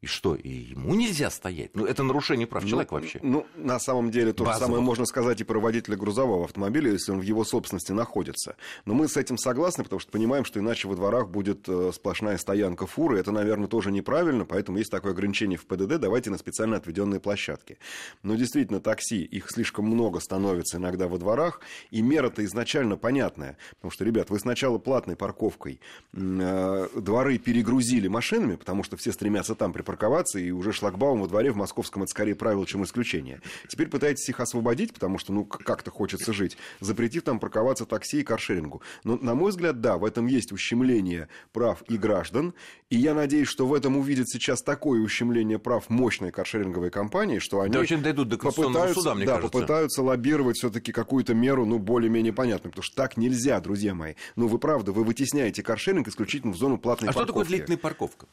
И 0.00 0.06
что, 0.06 0.34
и 0.34 0.48
ему 0.48 0.94
нельзя 0.94 1.30
стоять? 1.30 1.76
Ну, 1.76 1.84
это 1.84 2.02
нарушение 2.02 2.46
прав 2.46 2.62
ну, 2.62 2.70
человека 2.70 2.94
вообще. 2.94 3.18
Ну, 3.22 3.46
на 3.54 3.78
самом 3.78 4.10
деле, 4.10 4.32
то 4.32 4.44
Базово. 4.44 4.58
же 4.58 4.64
самое 4.64 4.82
можно 4.82 5.04
сказать 5.04 5.42
и 5.42 5.44
про 5.44 5.60
водителя 5.60 5.96
грузового 5.96 6.44
автомобиля, 6.44 6.92
если 6.92 7.12
он 7.12 7.20
в 7.20 7.22
его 7.22 7.44
собственности 7.44 7.92
находится. 7.92 8.56
Но 8.86 8.94
мы 8.94 9.08
с 9.08 9.18
этим 9.18 9.36
согласны, 9.36 9.84
потому 9.84 10.00
что 10.00 10.10
понимаем, 10.10 10.46
что 10.46 10.58
иначе 10.58 10.88
во 10.88 10.96
дворах 10.96 11.28
будет 11.28 11.68
э, 11.68 11.90
сплошная 11.92 12.38
стоянка 12.38 12.86
фуры. 12.86 13.18
Это, 13.18 13.30
наверное, 13.30 13.68
тоже 13.68 13.92
неправильно, 13.92 14.46
поэтому 14.46 14.78
есть 14.78 14.90
такое 14.90 15.12
ограничение 15.12 15.58
в 15.58 15.66
ПДД, 15.66 15.98
давайте 15.98 16.30
на 16.30 16.38
специально 16.38 16.76
отведенные 16.76 17.20
площадки. 17.20 17.78
Но 18.22 18.36
действительно, 18.36 18.80
такси, 18.80 19.22
их 19.22 19.50
слишком 19.50 19.84
много 19.84 20.20
становится 20.20 20.78
иногда 20.78 21.08
во 21.08 21.18
дворах, 21.18 21.60
и 21.90 22.00
мера-то 22.00 22.42
изначально 22.44 22.96
понятная. 22.96 23.58
Потому 23.76 23.90
что, 23.90 24.04
ребят, 24.04 24.30
вы 24.30 24.38
сначала 24.38 24.78
платной 24.78 25.16
парковкой 25.16 25.79
Э, 26.12 26.88
дворы 26.96 27.38
перегрузили 27.38 28.08
машинами, 28.08 28.56
потому 28.56 28.82
что 28.82 28.96
все 28.96 29.12
стремятся 29.12 29.54
там 29.54 29.72
припарковаться, 29.72 30.40
и 30.40 30.50
уже 30.50 30.72
шлагбаум 30.72 31.20
во 31.20 31.28
дворе 31.28 31.52
в 31.52 31.56
московском 31.56 32.02
это 32.02 32.10
скорее 32.10 32.34
правило, 32.34 32.66
чем 32.66 32.82
исключение. 32.82 33.40
Теперь 33.68 33.86
пытаетесь 33.86 34.28
их 34.28 34.40
освободить, 34.40 34.92
потому 34.92 35.18
что, 35.18 35.32
ну, 35.32 35.44
как-то 35.44 35.92
хочется 35.92 36.32
жить, 36.32 36.56
запретив 36.80 37.22
там 37.22 37.38
парковаться 37.38 37.86
такси 37.86 38.20
и 38.20 38.24
каршерингу. 38.24 38.82
Но, 39.04 39.18
на 39.18 39.36
мой 39.36 39.50
взгляд, 39.50 39.80
да, 39.80 39.98
в 39.98 40.04
этом 40.04 40.26
есть 40.26 40.50
ущемление 40.50 41.28
прав 41.52 41.82
и 41.88 41.96
граждан, 41.96 42.54
и 42.88 42.96
я 42.96 43.14
надеюсь, 43.14 43.48
что 43.48 43.66
в 43.66 43.72
этом 43.72 43.96
увидят 43.96 44.28
сейчас 44.28 44.62
такое 44.62 45.00
ущемление 45.00 45.60
прав 45.60 45.88
мощной 45.90 46.32
каршеринговой 46.32 46.90
компании, 46.90 47.38
что 47.38 47.60
они 47.60 47.72
да, 47.72 47.78
очень 47.78 48.02
дойдут 48.02 48.30
до 48.30 48.38
попытаются, 48.38 48.94
суда, 49.00 49.14
мне 49.14 49.26
да, 49.26 49.36
кажется. 49.36 49.52
попытаются 49.52 50.02
лоббировать 50.02 50.56
все-таки 50.56 50.90
какую-то 50.90 51.34
меру, 51.34 51.66
ну, 51.66 51.78
более-менее 51.78 52.32
понятную, 52.32 52.72
потому 52.72 52.82
что 52.82 52.96
так 52.96 53.16
нельзя, 53.16 53.60
друзья 53.60 53.94
мои. 53.94 54.14
Ну, 54.34 54.48
вы 54.48 54.58
правда, 54.58 54.90
вы 54.90 55.04
вытесняете 55.04 55.62
каршеринг 55.70 56.08
исключительно 56.08 56.52
в 56.52 56.56
зону 56.56 56.78
платной 56.78 57.10
а 57.10 57.12
парковки. 57.12 57.22
А 57.22 57.24
что 57.24 57.32
такое 57.32 57.46
длительная 57.46 57.78
парковка? 57.78 58.26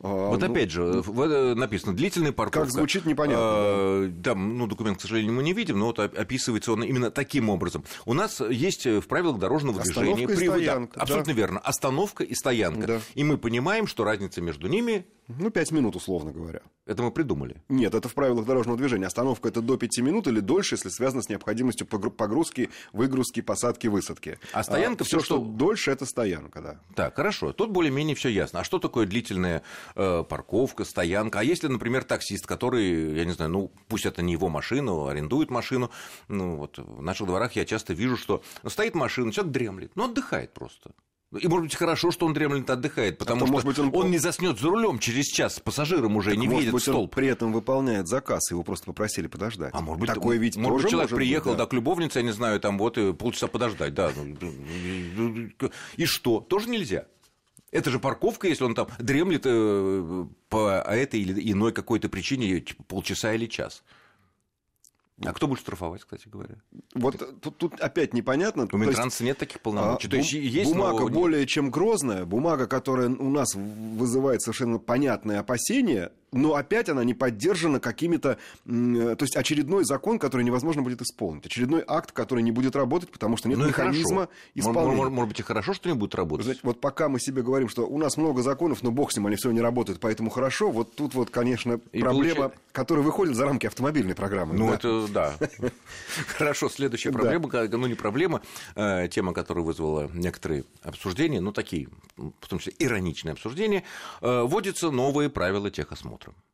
А, 0.00 0.30
вот 0.30 0.40
ну, 0.40 0.50
опять 0.50 0.70
же, 0.72 0.82
в, 0.82 1.54
написано 1.54 1.94
длительная 1.94 2.32
парковка. 2.32 2.66
Как 2.66 2.72
звучит 2.72 3.06
непонятно. 3.06 3.44
А, 3.44 4.08
да. 4.08 4.30
Там, 4.30 4.58
ну, 4.58 4.66
документ, 4.66 4.98
к 4.98 5.00
сожалению, 5.00 5.32
мы 5.32 5.44
не 5.44 5.52
видим, 5.52 5.78
но 5.78 5.86
вот 5.86 6.00
описывается 6.00 6.72
он 6.72 6.82
именно 6.82 7.12
таким 7.12 7.48
образом. 7.48 7.84
У 8.04 8.14
нас 8.14 8.40
есть 8.40 8.84
в 8.84 9.02
правилах 9.02 9.38
дорожного 9.38 9.80
Остановка 9.80 10.26
движения... 10.26 10.36
При... 10.36 10.46
стоянка, 10.48 10.96
да, 10.96 11.02
абсолютно 11.02 11.30
верно. 11.30 11.60
Остановка 11.60 12.24
и 12.24 12.34
стоянка. 12.34 12.86
Да. 12.86 13.00
И 13.14 13.22
мы 13.22 13.38
понимаем, 13.38 13.86
что 13.86 14.02
разница 14.02 14.40
между 14.42 14.66
ними 14.66 15.06
ну, 15.28 15.50
пять 15.50 15.72
минут, 15.72 15.96
условно 15.96 16.32
говоря. 16.32 16.60
Это 16.86 17.02
мы 17.02 17.10
придумали? 17.10 17.62
Нет, 17.70 17.94
это 17.94 18.08
в 18.08 18.14
правилах 18.14 18.44
дорожного 18.44 18.76
движения. 18.76 19.06
Остановка– 19.06 19.48
это 19.50 19.62
до 19.62 19.78
пяти 19.78 20.02
минут 20.02 20.26
или 20.26 20.40
дольше, 20.40 20.74
если 20.74 20.90
связано 20.90 21.22
с 21.22 21.30
необходимостью 21.30 21.86
погрузки, 21.86 22.68
выгрузки, 22.92 23.40
посадки, 23.40 23.86
высадки. 23.86 24.38
А 24.52 24.62
стоянка 24.62 25.04
а, 25.04 25.06
все, 25.06 25.20
что... 25.20 25.36
что 25.36 25.38
дольше, 25.38 25.90
это 25.90 26.04
стоянка, 26.04 26.60
да. 26.60 26.80
Так, 26.94 27.16
хорошо. 27.16 27.52
Тут 27.52 27.70
более-менее 27.70 28.14
все 28.14 28.28
ясно. 28.28 28.60
А 28.60 28.64
что 28.64 28.78
такое 28.78 29.06
длительная 29.06 29.62
э, 29.94 30.24
парковка, 30.28 30.84
стоянка? 30.84 31.40
А 31.40 31.44
если, 31.44 31.68
например, 31.68 32.04
таксист, 32.04 32.46
который, 32.46 33.16
я 33.16 33.24
не 33.24 33.32
знаю, 33.32 33.50
ну, 33.50 33.72
пусть 33.88 34.04
это 34.04 34.20
не 34.20 34.32
его 34.32 34.50
машина, 34.50 35.10
арендует 35.10 35.50
машину, 35.50 35.90
ну, 36.28 36.56
вот 36.56 36.78
в 36.78 37.00
наших 37.00 37.26
дворах 37.26 37.52
я 37.52 37.64
часто 37.64 37.94
вижу, 37.94 38.18
что 38.18 38.42
стоит 38.66 38.94
машина, 38.94 39.32
человек 39.32 39.52
дремлет, 39.52 39.92
ну, 39.94 40.04
отдыхает 40.04 40.52
просто. 40.52 40.90
И, 41.40 41.48
может 41.48 41.64
быть, 41.64 41.74
хорошо, 41.74 42.10
что 42.10 42.26
он 42.26 42.32
дремлет 42.32 42.68
отдыхает, 42.70 43.18
потому 43.18 43.44
а 43.44 43.46
что 43.46 43.52
может 43.52 43.66
быть, 43.66 43.78
он... 43.78 43.90
он 43.94 44.10
не 44.10 44.18
заснет 44.18 44.58
за 44.58 44.68
рулем 44.68 44.98
через 44.98 45.26
час 45.26 45.60
пассажиром 45.60 46.16
уже 46.16 46.30
так, 46.30 46.38
не 46.38 46.48
может 46.48 46.70
быть, 46.70 46.82
в 46.82 46.84
столб. 46.84 47.02
Он 47.02 47.08
при 47.08 47.28
этом 47.28 47.52
выполняет 47.52 48.06
заказ, 48.06 48.50
его 48.50 48.62
просто 48.62 48.86
попросили 48.86 49.26
подождать. 49.26 49.70
А 49.74 49.80
может 49.80 50.00
быть, 50.00 50.10
такое 50.12 50.38
ведь 50.38 50.56
может 50.56 50.82
быть, 50.82 50.90
человек 50.90 51.10
может 51.10 51.16
приехал, 51.16 51.50
быть, 51.50 51.58
да. 51.58 51.64
да, 51.64 51.70
к 51.70 51.72
любовнице, 51.72 52.18
я 52.20 52.24
не 52.24 52.32
знаю, 52.32 52.60
там 52.60 52.78
вот 52.78 52.98
и 52.98 53.12
полчаса 53.12 53.46
подождать, 53.46 53.94
да. 53.94 54.12
И 55.96 56.04
что? 56.06 56.40
Тоже 56.40 56.68
нельзя. 56.68 57.06
Это 57.70 57.90
же 57.90 57.98
парковка, 57.98 58.46
если 58.46 58.62
он 58.62 58.76
там 58.76 58.86
дремлет 58.98 59.42
э, 59.46 60.26
по 60.48 60.80
этой 60.86 61.20
или 61.20 61.50
иной 61.50 61.72
какой-то 61.72 62.08
причине 62.08 62.60
типа, 62.60 62.84
полчаса 62.84 63.34
или 63.34 63.46
час. 63.46 63.82
А 65.22 65.32
кто 65.32 65.46
будет 65.46 65.60
штрафовать, 65.60 66.02
кстати 66.02 66.28
говоря? 66.28 66.56
Вот 66.94 67.40
тут, 67.40 67.56
тут 67.56 67.80
опять 67.80 68.14
непонятно. 68.14 68.68
У 68.70 68.76
Минтранса 68.76 69.22
нет 69.22 69.38
таких 69.38 69.60
полномочий. 69.60 70.08
А, 70.08 70.10
То 70.10 70.16
есть, 70.16 70.32
есть, 70.32 70.72
бумага 70.72 71.02
но... 71.02 71.08
более 71.08 71.46
чем 71.46 71.70
грозная, 71.70 72.24
бумага, 72.24 72.66
которая 72.66 73.08
у 73.08 73.30
нас 73.30 73.54
вызывает 73.54 74.42
совершенно 74.42 74.78
понятные 74.78 75.38
опасения, 75.38 76.10
но 76.34 76.54
опять 76.54 76.88
она 76.88 77.04
не 77.04 77.14
поддержана 77.14 77.80
какими-то... 77.80 78.38
То 78.64 79.16
есть 79.20 79.36
очередной 79.36 79.84
закон, 79.84 80.18
который 80.18 80.42
невозможно 80.42 80.82
будет 80.82 81.02
исполнить. 81.02 81.46
Очередной 81.46 81.84
акт, 81.86 82.12
который 82.12 82.42
не 82.42 82.50
будет 82.50 82.76
работать, 82.76 83.10
потому 83.10 83.36
что 83.36 83.48
нет 83.48 83.58
ну 83.58 83.68
механизма 83.68 84.28
исполнения. 84.54 84.96
Может, 84.96 85.12
может 85.12 85.28
быть, 85.28 85.40
и 85.40 85.42
хорошо, 85.42 85.74
что 85.74 85.88
не 85.88 85.94
будет 85.94 86.14
работать. 86.14 86.44
Знаете, 86.44 86.60
вот 86.64 86.80
пока 86.80 87.08
мы 87.08 87.20
себе 87.20 87.42
говорим, 87.42 87.68
что 87.68 87.86
у 87.86 87.98
нас 87.98 88.16
много 88.16 88.42
законов, 88.42 88.82
но 88.82 88.90
бог 88.90 89.12
с 89.12 89.16
ним, 89.16 89.26
они 89.26 89.36
все 89.36 89.50
не 89.50 89.60
работают, 89.60 90.00
поэтому 90.00 90.30
хорошо. 90.30 90.70
Вот 90.70 90.94
тут 90.94 91.14
вот, 91.14 91.30
конечно, 91.30 91.80
и 91.92 92.00
проблема, 92.00 92.48
получи... 92.48 92.56
которая 92.72 93.04
выходит 93.04 93.36
за 93.36 93.44
рамки 93.44 93.66
автомобильной 93.66 94.14
программы. 94.14 94.54
Ну, 94.54 94.68
да. 94.68 94.74
это 94.74 95.08
да. 95.08 95.34
Хорошо, 96.38 96.68
следующая 96.68 97.12
проблема, 97.12 97.48
ну, 97.68 97.86
не 97.86 97.94
проблема, 97.94 98.42
э, 98.74 99.08
тема, 99.08 99.32
которая 99.32 99.64
вызвала 99.64 100.10
некоторые 100.12 100.64
обсуждения, 100.82 101.40
ну, 101.40 101.52
такие, 101.52 101.88
в 102.16 102.48
том 102.48 102.58
числе 102.58 102.74
ироничные 102.78 103.32
обсуждения, 103.32 103.84
э, 104.20 104.42
вводятся 104.42 104.90
новые 104.90 105.30
правила 105.30 105.70
техосмотра 105.70 106.23
утром. 106.28 106.44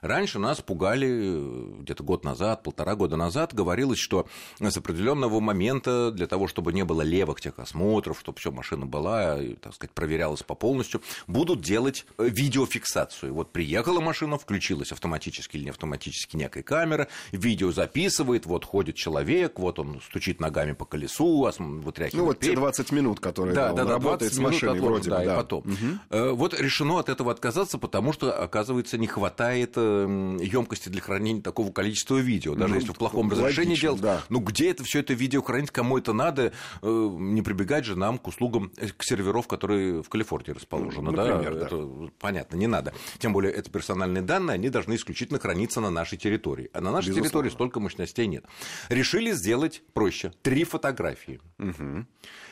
Раньше 0.00 0.38
нас 0.38 0.60
пугали, 0.60 1.08
э, 1.08 1.72
где-то 1.80 2.02
год 2.02 2.24
назад, 2.24 2.62
полтора 2.62 2.94
года 2.94 3.16
назад, 3.16 3.54
говорилось, 3.54 3.98
что 3.98 4.26
с 4.58 4.76
определенного 4.76 5.40
момента 5.40 6.10
для 6.10 6.26
того, 6.26 6.46
чтобы 6.48 6.72
не 6.72 6.84
было 6.84 7.02
левых 7.02 7.40
техосмотров, 7.40 8.18
чтобы 8.20 8.38
все 8.38 8.50
машина 8.50 8.86
была, 8.86 9.38
так 9.60 9.74
сказать, 9.74 9.92
проверялась 9.92 10.42
по 10.42 10.54
полностью, 10.54 11.02
будут 11.26 11.60
делать 11.60 12.06
э, 12.18 12.28
видеофиксацию. 12.28 13.34
Вот 13.34 13.52
приехала 13.52 14.00
машина, 14.00 14.38
включилась 14.38 14.92
автоматически 14.92 15.56
или 15.56 15.64
не 15.64 15.70
автоматически 15.70 16.36
некая 16.36 16.62
камера, 16.62 17.08
видео 17.32 17.72
записывает, 17.72 18.46
вот 18.46 18.64
ходит 18.64 18.96
человек, 18.96 19.58
вот 19.58 19.78
он 19.78 20.00
стучит 20.00 20.40
ногами 20.40 20.72
по 20.72 20.84
колесу, 20.84 21.50
вытряхивает 21.58 22.14
Ну, 22.14 22.24
вот 22.24 22.40
те 22.40 22.54
20 22.54 22.92
минут, 22.92 23.20
которые 23.20 23.54
да, 23.54 23.72
да, 23.72 23.84
да, 23.84 23.90
работает 23.90 24.32
с 24.32 24.38
машиной 24.38 24.74
отложен, 24.74 24.86
вроде 24.86 25.10
да, 25.10 25.18
бы, 25.18 25.24
да. 25.24 25.32
и 25.32 25.36
потом. 25.36 25.60
Угу. 25.60 26.34
Вот 26.36 26.58
решено 26.58 26.98
от 26.98 27.08
этого 27.08 27.32
отказаться, 27.32 27.78
потому 27.78 28.12
что, 28.12 28.32
оказывается, 28.32 28.98
не 28.98 29.06
хватает 29.06 29.69
хватает 29.70 30.40
емкости 30.52 30.88
для 30.88 31.00
хранения 31.00 31.42
такого 31.42 31.70
количества 31.72 32.16
видео, 32.16 32.54
даже 32.54 32.74
ну, 32.74 32.80
если 32.80 32.92
в 32.92 32.96
плохом 32.96 33.30
разрешении 33.30 33.76
делать. 33.76 34.00
Да. 34.00 34.22
Ну 34.28 34.40
где 34.40 34.70
это 34.70 34.84
все 34.84 35.00
это 35.00 35.14
видео 35.14 35.42
хранить, 35.42 35.70
кому 35.70 35.98
это 35.98 36.12
надо? 36.12 36.52
Э, 36.82 37.16
не 37.18 37.42
прибегать 37.42 37.84
же 37.84 37.96
нам 37.96 38.18
к 38.18 38.26
услугам 38.28 38.72
э, 38.76 38.88
к 38.88 39.02
серверов, 39.02 39.46
которые 39.46 40.02
в 40.02 40.08
Калифорнии 40.08 40.52
расположены. 40.52 41.10
Например, 41.10 41.54
да? 41.54 41.60
да. 41.60 41.66
Это 41.66 42.10
понятно, 42.18 42.56
не 42.56 42.66
надо. 42.66 42.92
Тем 43.18 43.32
более 43.32 43.52
это 43.52 43.70
персональные 43.70 44.22
данные, 44.22 44.54
они 44.54 44.68
должны 44.70 44.94
исключительно 44.94 45.38
храниться 45.38 45.80
на 45.80 45.90
нашей 45.90 46.18
территории. 46.18 46.70
А 46.72 46.80
на 46.80 46.90
нашей 46.90 47.08
Безусловно. 47.08 47.28
территории 47.28 47.50
столько 47.50 47.80
мощностей 47.80 48.26
нет. 48.26 48.44
Решили 48.88 49.32
сделать 49.32 49.82
проще. 49.92 50.32
Три 50.42 50.64
фотографии. 50.64 51.40
Угу. 51.58 52.06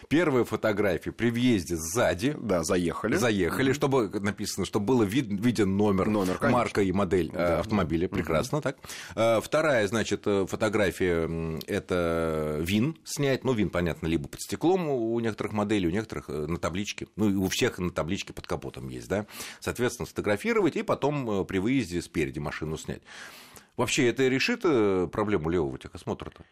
Первая 0.09 0.45
фотография 0.45 1.13
при 1.13 1.31
въезде 1.31 1.77
сзади. 1.77 2.35
Да, 2.41 2.65
заехали. 2.65 3.17
Заехали, 3.17 3.73
чтобы 3.73 4.09
написано, 4.09 4.65
чтобы 4.65 4.87
было 4.87 5.03
вид, 5.03 5.27
виден 5.29 5.77
номер, 5.77 6.09
номер 6.09 6.39
марка 6.41 6.83
и 6.83 6.93
модель 6.93 7.08
модель 7.09 7.31
да, 7.33 7.61
автомобиля, 7.61 8.09
прекрасно, 8.09 8.59
угу. 8.59 8.63
так. 8.63 9.43
Вторая, 9.43 9.87
значит, 9.89 10.25
фотография– 10.25 11.59
это 11.67 12.59
ВИН 12.61 12.97
снять, 13.05 13.45
ну, 13.45 13.53
ВИН, 13.53 13.71
понятно, 13.71 14.07
либо 14.07 14.29
под 14.29 14.41
стеклом 14.41 14.89
у 14.89 15.19
некоторых 15.21 15.53
моделей, 15.55 15.89
у 15.89 15.91
некоторых 15.91 16.29
на 16.29 16.59
табличке, 16.59 17.07
ну, 17.17 17.31
и 17.31 17.35
у 17.35 17.49
всех 17.49 17.79
на 17.79 17.91
табличке 17.91 18.33
под 18.33 18.47
капотом 18.47 18.89
есть, 18.89 19.09
да, 19.09 19.27
соответственно, 19.61 20.07
сфотографировать 20.07 20.77
и 20.77 20.83
потом 20.83 21.47
при 21.47 21.59
выезде 21.59 22.03
спереди 22.03 22.39
машину 22.39 22.77
снять. 22.77 23.03
Вообще 23.77 24.09
это 24.09 24.27
решит 24.27 24.63
проблему 25.13 25.51
левого 25.51 25.79
техосмотра-то? 25.79 26.45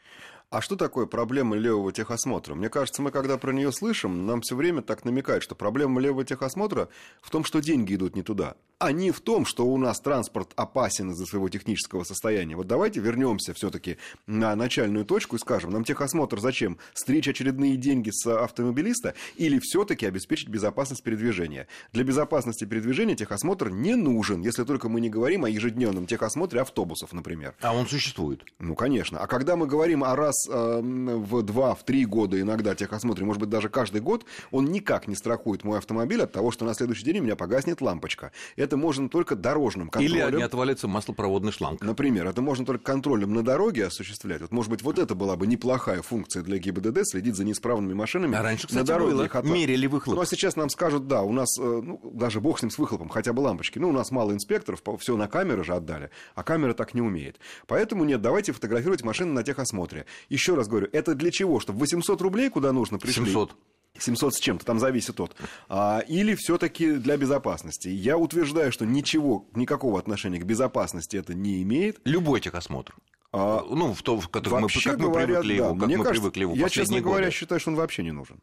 А 0.48 0.60
что 0.60 0.76
такое 0.76 1.06
проблема 1.06 1.56
левого 1.56 1.92
техосмотра? 1.92 2.54
Мне 2.54 2.68
кажется, 2.68 3.02
мы 3.02 3.10
когда 3.10 3.36
про 3.36 3.52
нее 3.52 3.72
слышим, 3.72 4.26
нам 4.26 4.42
все 4.42 4.54
время 4.54 4.80
так 4.80 5.04
намекают, 5.04 5.42
что 5.42 5.56
проблема 5.56 6.00
левого 6.00 6.24
техосмотра 6.24 6.88
в 7.20 7.30
том, 7.30 7.42
что 7.42 7.58
деньги 7.58 7.96
идут 7.96 8.14
не 8.14 8.22
туда 8.22 8.54
а 8.78 8.92
не 8.92 9.10
в 9.10 9.20
том, 9.20 9.46
что 9.46 9.66
у 9.66 9.76
нас 9.78 10.00
транспорт 10.00 10.52
опасен 10.54 11.10
из-за 11.10 11.24
своего 11.24 11.48
технического 11.48 12.04
состояния. 12.04 12.56
Вот 12.56 12.66
давайте 12.66 13.00
вернемся 13.00 13.54
все-таки 13.54 13.96
на 14.26 14.54
начальную 14.54 15.06
точку 15.06 15.36
и 15.36 15.38
скажем, 15.38 15.70
нам 15.70 15.84
техосмотр 15.84 16.40
зачем? 16.40 16.78
Стричь 16.92 17.28
очередные 17.28 17.76
деньги 17.76 18.10
с 18.12 18.26
автомобилиста 18.26 19.14
или 19.36 19.58
все-таки 19.60 20.04
обеспечить 20.04 20.48
безопасность 20.48 21.02
передвижения? 21.02 21.68
Для 21.92 22.04
безопасности 22.04 22.64
передвижения 22.64 23.14
техосмотр 23.14 23.70
не 23.70 23.94
нужен, 23.94 24.42
если 24.42 24.64
только 24.64 24.90
мы 24.90 25.00
не 25.00 25.08
говорим 25.08 25.44
о 25.44 25.48
ежедневном 25.48 26.06
техосмотре 26.06 26.60
автобусов, 26.60 27.14
например. 27.14 27.54
А 27.62 27.74
он 27.74 27.86
существует? 27.86 28.44
Ну, 28.58 28.74
конечно. 28.74 29.20
А 29.20 29.26
когда 29.26 29.56
мы 29.56 29.66
говорим 29.66 30.04
о 30.04 30.14
раз 30.16 30.46
э, 30.48 30.80
в 30.82 31.42
два, 31.42 31.74
в 31.74 31.82
три 31.84 32.04
года 32.04 32.38
иногда 32.38 32.74
техосмотре, 32.74 33.24
может 33.24 33.40
быть, 33.40 33.48
даже 33.48 33.70
каждый 33.70 34.02
год, 34.02 34.26
он 34.50 34.66
никак 34.66 35.08
не 35.08 35.14
страхует 35.14 35.64
мой 35.64 35.78
автомобиль 35.78 36.20
от 36.20 36.32
того, 36.32 36.50
что 36.50 36.66
на 36.66 36.74
следующий 36.74 37.04
день 37.04 37.20
у 37.20 37.22
меня 37.22 37.36
погаснет 37.36 37.80
лампочка 37.80 38.32
это 38.65 38.65
можно 38.74 39.08
только 39.08 39.36
дорожным 39.36 39.88
контролем. 39.88 40.28
Или 40.28 40.36
не 40.36 40.42
отвалится 40.42 40.88
маслопроводный 40.88 41.52
шланг. 41.52 41.82
Например, 41.82 42.26
это 42.26 42.42
можно 42.42 42.66
только 42.66 42.82
контролем 42.82 43.34
на 43.34 43.44
дороге 43.44 43.86
осуществлять. 43.86 44.40
Вот, 44.40 44.50
может 44.50 44.70
быть, 44.70 44.82
вот 44.82 44.98
это 44.98 45.14
была 45.14 45.36
бы 45.36 45.46
неплохая 45.46 46.02
функция 46.02 46.42
для 46.42 46.58
ГИБДД, 46.58 47.00
следить 47.04 47.36
за 47.36 47.44
неисправными 47.44 47.94
машинами 47.94 48.36
а 48.36 48.42
раньше, 48.42 48.66
кстати, 48.66 48.80
на 48.80 48.86
дороге. 48.86 49.14
Было. 49.14 49.24
Их 49.24 49.44
Мерили 49.44 49.86
выхлоп. 49.86 50.16
Ну, 50.16 50.22
а 50.22 50.26
сейчас 50.26 50.56
нам 50.56 50.70
скажут, 50.70 51.06
да, 51.06 51.22
у 51.22 51.32
нас, 51.32 51.48
э, 51.58 51.62
ну, 51.62 52.00
даже 52.12 52.40
бог 52.40 52.58
с 52.58 52.62
ним 52.62 52.70
с 52.70 52.78
выхлопом, 52.78 53.08
хотя 53.08 53.32
бы 53.32 53.40
лампочки. 53.40 53.78
Ну, 53.78 53.90
у 53.90 53.92
нас 53.92 54.10
мало 54.10 54.32
инспекторов, 54.32 54.82
все 54.98 55.16
на 55.16 55.28
камеры 55.28 55.64
же 55.64 55.74
отдали, 55.74 56.10
а 56.34 56.42
камера 56.42 56.72
так 56.72 56.94
не 56.94 57.02
умеет. 57.02 57.38
Поэтому 57.66 58.04
нет, 58.04 58.22
давайте 58.22 58.52
фотографировать 58.52 59.02
машины 59.04 59.32
на 59.32 59.42
техосмотре. 59.42 60.06
Еще 60.28 60.54
раз 60.54 60.68
говорю, 60.68 60.88
это 60.92 61.14
для 61.14 61.30
чего? 61.30 61.60
Чтобы 61.60 61.80
800 61.80 62.20
рублей 62.22 62.50
куда 62.50 62.72
нужно 62.72 62.98
пришли? 62.98 63.26
700. 63.26 63.56
700 63.98 64.34
с 64.34 64.38
чем-то, 64.38 64.64
там 64.64 64.78
зависит 64.78 65.20
от. 65.20 65.36
А, 65.68 66.00
или 66.00 66.34
все-таки 66.34 66.92
для 66.92 67.16
безопасности. 67.16 67.88
Я 67.88 68.16
утверждаю, 68.18 68.72
что 68.72 68.86
ничего, 68.86 69.46
никакого 69.54 69.98
отношения 69.98 70.38
к 70.38 70.44
безопасности 70.44 71.16
это 71.16 71.34
не 71.34 71.62
имеет. 71.62 71.98
Любой 72.04 72.40
техосмотр. 72.40 72.94
А, 73.32 73.64
ну, 73.68 73.92
в 73.92 74.02
то, 74.02 74.18
в 74.18 74.28
который 74.28 74.60
мы, 74.60 74.68
как 74.68 74.98
мы 74.98 75.08
говоря, 75.08 75.26
привыкли, 75.40 75.58
да. 75.58 75.68
как 75.68 75.86
Мне 75.86 75.96
мы 75.98 76.04
кажется, 76.04 76.30
привыкли 76.30 76.58
Я, 76.58 76.68
честно 76.68 76.94
годы. 76.96 77.04
говоря, 77.04 77.30
считаю, 77.30 77.60
что 77.60 77.70
он 77.70 77.76
вообще 77.76 78.02
не 78.02 78.12
нужен. 78.12 78.40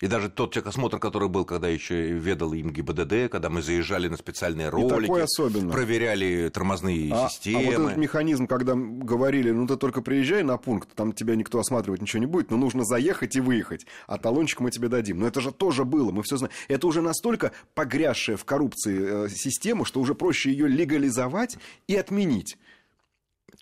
И 0.00 0.08
даже 0.08 0.28
тот 0.28 0.52
техосмотр, 0.52 0.98
который 0.98 1.28
был, 1.28 1.44
когда 1.44 1.68
еще 1.68 2.12
ведал 2.12 2.52
им 2.54 2.70
ГИБДД, 2.70 3.30
когда 3.30 3.50
мы 3.50 3.62
заезжали 3.62 4.08
на 4.08 4.16
специальные 4.16 4.68
ролики, 4.68 5.70
проверяли 5.70 6.48
тормозные 6.48 7.12
а, 7.14 7.28
системы. 7.28 7.58
А 7.58 7.78
вот 7.78 7.86
этот 7.86 7.96
механизм, 7.98 8.46
когда 8.48 8.74
говорили, 8.74 9.52
ну 9.52 9.66
ты 9.66 9.76
только 9.76 10.02
приезжай 10.02 10.42
на 10.42 10.56
пункт, 10.56 10.88
там 10.94 11.12
тебя 11.12 11.36
никто 11.36 11.60
осматривать 11.60 12.02
ничего 12.02 12.20
не 12.20 12.26
будет, 12.26 12.50
но 12.50 12.56
нужно 12.56 12.84
заехать 12.84 13.36
и 13.36 13.40
выехать, 13.40 13.86
а 14.08 14.18
талончик 14.18 14.60
мы 14.60 14.70
тебе 14.72 14.88
дадим. 14.88 15.20
Но 15.20 15.26
это 15.28 15.40
же 15.40 15.52
тоже 15.52 15.84
было, 15.84 16.10
мы 16.10 16.24
все 16.24 16.36
знаем. 16.36 16.52
Это 16.66 16.86
уже 16.86 17.00
настолько 17.00 17.52
погрязшая 17.74 18.36
в 18.36 18.44
коррупции 18.44 19.26
э, 19.26 19.28
система, 19.28 19.84
что 19.84 20.00
уже 20.00 20.14
проще 20.14 20.50
ее 20.50 20.66
легализовать 20.66 21.58
и 21.86 21.94
отменить. 21.94 22.56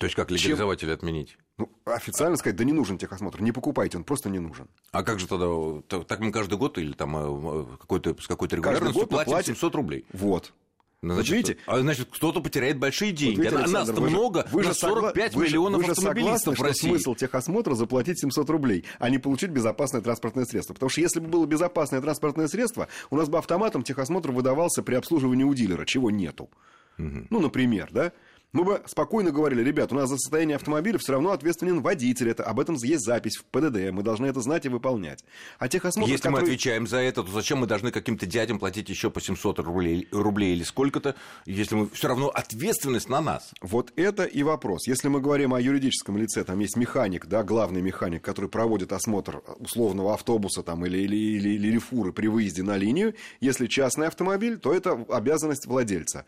То 0.01 0.05
есть 0.05 0.15
как 0.15 0.31
легализовать 0.31 0.79
Чем... 0.79 0.89
или 0.89 0.95
отменить? 0.95 1.37
Ну, 1.59 1.71
официально 1.85 2.35
сказать, 2.35 2.55
да 2.55 2.63
не 2.63 2.73
нужен 2.73 2.97
техосмотр, 2.97 3.39
не 3.39 3.51
покупайте, 3.51 3.99
он 3.99 4.03
просто 4.03 4.29
не 4.29 4.39
нужен. 4.39 4.67
А 4.91 5.03
как 5.03 5.19
же 5.19 5.27
тогда, 5.27 5.45
так 6.03 6.19
мы 6.21 6.31
каждый 6.31 6.57
год 6.57 6.79
или 6.79 6.93
там 6.93 7.15
э, 7.15 7.65
какой-то, 7.79 8.19
с 8.19 8.25
какой-то 8.25 8.55
регулярностью 8.55 9.05
платим 9.05 9.31
платим 9.31 9.53
700 9.53 9.75
рублей? 9.75 10.05
Вот. 10.11 10.53
Ну, 11.03 11.13
значит, 11.13 11.31
видите? 11.31 11.57
А 11.67 11.79
значит, 11.79 12.09
кто-то 12.11 12.41
потеряет 12.41 12.79
большие 12.79 13.11
деньги. 13.11 13.35
Вот 13.35 13.43
видите, 13.43 13.63
а 13.63 13.67
нас-то 13.67 14.01
много, 14.01 14.47
вы 14.51 14.63
же 14.63 14.73
45 14.73 15.35
вы 15.35 15.45
миллионов 15.45 15.81
вы 15.81 15.85
же 15.85 15.91
автомобилистов 15.91 16.57
согласны, 16.57 16.63
в 16.63 16.67
России. 16.67 16.87
Что 16.87 16.89
смысл 16.89 17.15
техосмотра 17.15 17.75
заплатить 17.75 18.19
700 18.19 18.49
рублей, 18.49 18.85
а 18.97 19.11
не 19.11 19.19
получить 19.19 19.51
безопасное 19.51 20.01
транспортное 20.01 20.45
средство. 20.45 20.73
Потому 20.73 20.89
что 20.89 21.01
если 21.01 21.19
бы 21.19 21.27
было 21.27 21.45
безопасное 21.45 22.01
транспортное 22.01 22.47
средство, 22.47 22.87
у 23.11 23.17
нас 23.17 23.29
бы 23.29 23.37
автоматом 23.37 23.83
техосмотр 23.83 24.31
выдавался 24.31 24.81
при 24.81 24.95
обслуживании 24.95 25.43
у 25.43 25.53
дилера, 25.53 25.85
чего 25.85 26.09
нету. 26.09 26.49
Угу. 26.97 27.27
Ну, 27.29 27.39
например, 27.39 27.89
да? 27.91 28.13
Мы 28.53 28.63
бы 28.63 28.81
спокойно 28.85 29.31
говорили, 29.31 29.63
ребят, 29.63 29.91
у 29.91 29.95
нас 29.95 30.09
за 30.09 30.17
состояние 30.17 30.55
автомобиля 30.55 30.97
все 30.97 31.13
равно 31.13 31.31
ответственен 31.31 31.81
водитель, 31.81 32.29
это, 32.29 32.43
об 32.43 32.59
этом 32.59 32.75
есть 32.75 33.05
запись 33.05 33.37
в 33.37 33.45
ПДД, 33.45 33.91
мы 33.91 34.03
должны 34.03 34.25
это 34.25 34.41
знать 34.41 34.65
и 34.65 34.69
выполнять. 34.69 35.23
А 35.57 35.67
техосмотр, 35.67 36.09
Если 36.09 36.23
который... 36.23 36.41
мы 36.41 36.47
отвечаем 36.47 36.87
за 36.87 36.97
это, 36.97 37.23
то 37.23 37.31
зачем 37.31 37.59
мы 37.59 37.67
должны 37.67 37.91
каким-то 37.91 38.25
дядям 38.25 38.59
платить 38.59 38.89
еще 38.89 39.09
по 39.09 39.21
700 39.21 39.59
рублей, 39.59 40.07
рублей 40.11 40.53
или 40.53 40.63
сколько-то, 40.63 41.15
если 41.45 41.75
мы 41.75 41.89
все 41.89 42.07
равно 42.09 42.27
ответственность 42.27 43.09
на 43.09 43.21
нас? 43.21 43.51
Вот 43.61 43.93
это 43.95 44.25
и 44.25 44.43
вопрос. 44.43 44.87
Если 44.87 45.07
мы 45.07 45.21
говорим 45.21 45.53
о 45.53 45.61
юридическом 45.61 46.17
лице, 46.17 46.43
там 46.43 46.59
есть 46.59 46.75
механик, 46.75 47.27
да, 47.27 47.43
главный 47.43 47.81
механик, 47.81 48.21
который 48.21 48.49
проводит 48.49 48.91
осмотр 48.91 49.41
условного 49.59 50.13
автобуса 50.13 50.63
там, 50.63 50.85
или, 50.85 50.97
или, 50.97 51.15
или, 51.15 51.49
или 51.49 51.77
фуры 51.77 52.11
при 52.11 52.27
выезде 52.27 52.63
на 52.63 52.75
линию, 52.75 53.15
если 53.39 53.67
частный 53.67 54.07
автомобиль, 54.07 54.57
то 54.57 54.73
это 54.73 55.05
обязанность 55.09 55.65
владельца. 55.67 56.25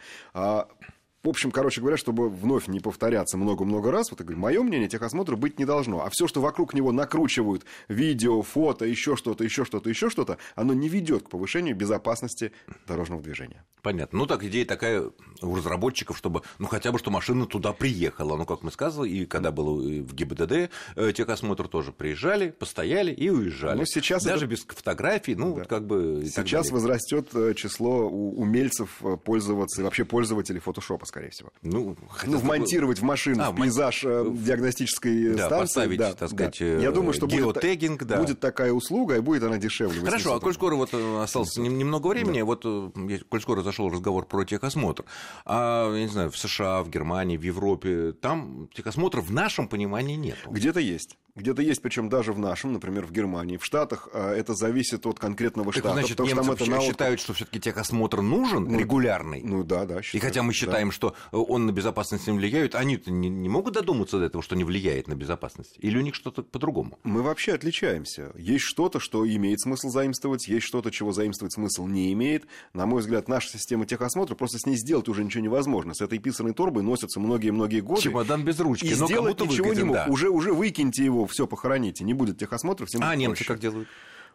В 1.24 1.30
общем, 1.30 1.52
короче 1.52 1.80
говоря, 1.80 1.96
чтобы 1.96 2.30
вновь 2.30 2.68
не 2.68 2.82
повторяться 2.82 3.38
много-много 3.38 3.92
раз, 3.92 4.12
вот 4.12 4.20
я 4.20 4.26
говорю, 4.26 4.42
мое 4.42 4.62
мнение, 4.62 4.90
техосмотра 4.90 5.38
быть 5.38 5.58
не 5.58 5.64
должно. 5.64 6.04
А 6.04 6.10
все, 6.10 6.28
что 6.28 6.42
вокруг 6.42 6.74
него 6.74 6.92
накручивают, 6.92 7.66
видео, 7.88 8.42
фото, 8.42 8.84
еще 8.84 9.16
что-то, 9.16 9.46
еще 9.46 9.64
что-то, 9.64 9.90
еще 9.90 10.10
что-то, 10.10 10.38
оно 10.56 10.74
не 10.74 10.90
ведет 10.90 11.24
к 11.24 11.30
повышению 11.30 11.78
безопасности 11.78 12.52
дорожного 12.88 13.22
движения. 13.22 13.64
Понятно. 13.84 14.20
Ну, 14.20 14.26
так 14.26 14.46
идея 14.46 14.66
такая 14.66 15.04
у 15.42 15.56
разработчиков, 15.56 16.18
чтобы, 16.18 16.42
ну, 16.58 16.68
хотя 16.68 16.94
бы, 16.94 17.00
что 17.00 17.12
машина 17.12 17.46
туда 17.46 17.74
приехала. 17.74 18.38
Ну, 18.38 18.46
как 18.46 18.64
мы 18.64 18.72
сказали, 18.72 19.10
и 19.10 19.26
когда 19.26 19.52
было 19.52 19.76
в 19.76 20.16
ГИБДД, 20.16 20.72
э, 20.96 21.12
техосмотр 21.14 21.68
тоже 21.68 21.92
приезжали, 21.92 22.52
постояли 22.52 23.12
и 23.12 23.30
уезжали. 23.30 23.80
Ну, 23.80 23.86
сейчас 23.86 24.24
Даже 24.24 24.46
это... 24.46 24.54
без 24.54 24.64
фотографий, 24.64 25.36
ну, 25.36 25.58
да. 25.58 25.66
как 25.66 25.86
бы... 25.86 26.24
Сейчас 26.34 26.72
возрастет 26.72 27.28
э, 27.34 27.54
число 27.56 28.08
умельцев 28.08 28.90
э, 29.02 29.18
пользоваться, 29.18 29.84
вообще 29.84 30.06
пользователей 30.06 30.62
фотошопа, 30.62 31.06
скорее 31.06 31.32
всего. 31.32 31.52
Ну, 31.62 31.98
ну 32.26 32.38
вмонтировать 32.38 33.00
в 33.00 33.04
машину 33.04 33.44
а, 33.44 33.52
в 33.52 33.56
пейзаж 33.58 34.06
э, 34.06 34.26
диагностической 34.32 35.34
да, 35.34 35.48
станции. 35.48 35.74
Поставить, 35.74 36.00
да, 36.00 36.14
так 36.14 36.30
сказать, 36.30 36.58
да. 36.58 36.66
Я 36.66 36.92
думаю, 36.92 37.12
что 37.12 37.28
геотегинг, 37.28 38.00
будет, 38.00 38.08
да. 38.08 38.18
будет 38.18 38.40
такая 38.40 38.72
услуга, 38.72 39.18
и 39.18 39.20
будет 39.20 39.44
она 39.44 39.58
дешевле. 39.58 40.00
Хорошо, 40.00 40.36
а 40.36 40.40
коль 40.40 40.54
скоро 40.54 40.76
вот 40.76 40.94
осталось 40.94 41.58
немного 41.58 42.08
времени, 42.08 42.40
да. 42.40 42.46
вот 42.46 42.64
коль 42.64 43.42
скоро 43.42 43.62
зашел 43.74 43.90
разговор 43.90 44.26
про 44.26 44.46
техосмотр, 44.46 45.04
а, 45.46 45.92
я 45.94 46.02
не 46.02 46.08
знаю, 46.08 46.30
в 46.30 46.38
США, 46.38 46.84
в 46.84 46.90
Германии, 46.90 47.38
в 47.38 47.42
Европе, 47.42 48.14
там 48.14 48.70
техосмотра 48.74 49.22
в 49.22 49.32
нашем 49.32 49.68
понимании 49.68 50.16
нет. 50.16 50.38
Где-то 50.48 50.80
есть. 50.80 51.18
Где-то 51.36 51.64
есть, 51.64 51.82
причем 51.82 52.10
даже 52.10 52.32
в 52.32 52.38
нашем, 52.38 52.74
например, 52.74 53.06
в 53.06 53.12
Германии. 53.12 53.58
В 53.58 53.66
Штатах 53.66 54.08
а, 54.14 54.34
это 54.34 54.54
зависит 54.54 55.08
от 55.08 55.18
конкретного 55.18 55.72
так, 55.72 55.82
штата. 55.82 56.00
Значит, 56.00 56.20
немцы 56.20 56.44
что 56.44 56.66
это 56.66 56.82
считают, 56.82 57.20
что 57.20 57.34
все-таки 57.34 57.60
техосмотр 57.60 58.22
нужен, 58.22 58.66
ну, 58.66 58.78
регулярный. 58.78 59.42
Ну 59.44 59.64
да, 59.64 59.86
да. 59.86 60.04
Считают, 60.04 60.24
и 60.24 60.28
хотя 60.28 60.44
мы 60.44 60.54
считаем, 60.54 60.90
да. 60.90 60.94
что 60.94 61.16
он 61.32 61.66
на 61.66 61.72
безопасность 61.72 62.28
не 62.28 62.34
влияет, 62.34 62.76
они 62.76 63.02
не, 63.08 63.30
не 63.30 63.50
могут 63.50 63.74
додуматься 63.74 64.20
до 64.20 64.26
этого, 64.26 64.44
что 64.44 64.56
не 64.56 64.64
влияет 64.64 65.08
на 65.08 65.16
безопасность. 65.16 65.74
Или 65.80 65.98
у 65.98 66.02
них 66.02 66.14
что-то 66.14 66.44
по-другому? 66.44 67.00
Мы 67.04 67.24
вообще 67.24 67.54
отличаемся. 67.54 68.32
Есть 68.38 68.66
что-то, 68.66 69.00
что 69.00 69.28
имеет 69.28 69.60
смысл 69.60 69.90
заимствовать, 69.90 70.48
есть 70.48 70.68
что-то, 70.68 70.92
чего 70.92 71.14
заимствовать 71.14 71.54
смысл 71.54 71.88
не 71.88 72.14
имеет. 72.14 72.46
На 72.74 72.86
мой 72.86 73.02
взгляд, 73.02 73.28
наша 73.28 73.50
система 73.50 73.88
техосмотра 73.88 74.36
просто 74.36 74.60
с 74.60 74.68
ней 74.68 74.76
сделать 74.76 75.08
уже 75.10 75.24
ничего 75.24 75.44
невозможно. 75.44 75.96
С 75.96 76.02
этой 76.02 76.20
писаной 76.20 76.54
торбой 76.54 76.84
носятся 76.84 77.20
многие-многие 77.20 77.80
годы. 77.80 78.02
Чемодан 78.02 78.44
без 78.44 78.60
ручки. 78.60 78.86
И 78.86 78.96
но 78.96 79.08
сделать 79.08 79.40
ничего 79.40 79.70
выкатим, 79.70 79.88
не 79.88 79.88
мог. 79.88 79.96
Да. 79.96 80.06
Уже, 80.10 80.30
уже 80.30 80.54
выкиньте 80.54 81.04
его, 81.04 81.23
все 81.28 81.48
похороните 81.48 82.04
не 82.04 82.14
будет 82.14 82.38
техосмотра, 82.38 82.86
всем 82.86 83.02
А 83.04 83.16
немцы 83.16 83.46
как 83.46 83.60
делают? 83.60 83.88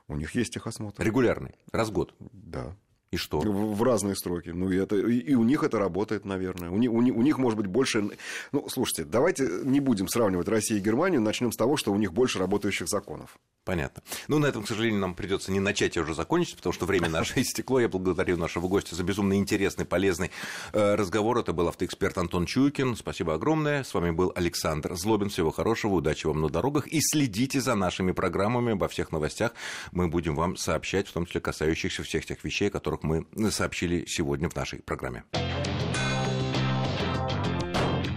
У 0.09 0.17
них 0.17 0.35
есть 0.35 0.55
техосмотр. 0.55 1.03
Регулярный, 1.03 1.55
раз 1.71 1.89
в 1.89 1.93
год? 1.93 2.15
Да. 2.19 2.77
И 3.11 3.17
что? 3.17 3.41
В, 3.41 3.75
в 3.75 3.83
разные 3.83 4.15
строки. 4.15 4.51
Ну, 4.51 4.71
и, 4.71 4.77
это, 4.77 4.97
и, 4.97 5.19
и 5.19 5.35
у 5.35 5.43
них 5.43 5.63
это 5.63 5.79
работает, 5.79 6.25
наверное. 6.25 6.71
У, 6.71 6.77
них, 6.77 6.93
у, 6.93 7.01
них, 7.01 7.17
у 7.17 7.23
них, 7.23 7.39
может 7.39 7.57
быть, 7.57 7.67
больше... 7.67 8.11
Ну, 8.53 8.69
слушайте, 8.69 9.05
давайте 9.05 9.49
не 9.65 9.81
будем 9.81 10.09
сравнивать 10.09 10.49
Россию 10.49 10.81
и 10.81 10.83
Германию, 10.83 11.21
начнем 11.21 11.51
с 11.51 11.57
того, 11.57 11.77
что 11.77 11.93
у 11.93 11.97
них 11.97 12.13
больше 12.13 12.39
работающих 12.39 12.89
законов. 12.89 13.39
Понятно. 13.69 14.03
Ну, 14.29 14.39
на 14.39 14.47
этом, 14.47 14.63
к 14.63 14.69
сожалению, 14.69 15.01
нам 15.01 15.15
придется 15.15 15.53
не 15.53 15.61
начать, 15.61 15.97
а 15.99 16.01
уже 16.01 16.15
закончить, 16.15 16.57
потому 16.57 16.73
что 16.73 16.87
время 16.87 17.11
наше 17.11 17.41
истекло. 17.43 17.81
Я 17.81 17.89
благодарю 17.89 18.39
нашего 18.39 18.67
гостя 18.67 18.95
за 18.95 19.03
безумно 19.05 19.35
интересный, 19.35 19.85
полезный 19.85 20.31
э, 20.73 20.95
разговор. 20.95 21.39
Это 21.39 21.53
был 21.53 21.69
автоэксперт 21.69 22.17
Антон 22.17 22.47
Чуйкин. 22.47 22.97
Спасибо 22.97 23.35
огромное. 23.35 23.85
С 23.85 23.93
вами 23.93 24.11
был 24.11 24.33
Александр 24.35 24.95
Злобин. 24.97 25.29
Всего 25.29 25.51
хорошего, 25.51 25.95
удачи 25.95 26.27
вам 26.27 26.41
на 26.41 26.49
дорогах. 26.49 26.87
И 26.89 27.01
следите 27.03 27.61
за 27.61 27.75
нашими 27.75 28.13
программами 28.13 28.73
обо 28.73 28.89
всех 28.89 29.13
новостях. 29.13 29.53
Мы 29.93 30.09
будем 30.09 30.35
вам 30.35 30.57
сообщать, 30.57 31.07
в 31.07 31.13
том 31.13 31.27
числе 31.27 31.43
касающихся 31.43 32.03
всех 32.03 32.25
тех 32.25 32.43
вещей, 32.45 32.71
о 32.71 32.81
которых 32.99 33.27
мы 33.35 33.51
сообщили 33.51 34.05
сегодня 34.07 34.49
в 34.49 34.55
нашей 34.55 34.81
программе. 34.81 35.25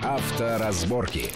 Авторазборки. 0.04 1.32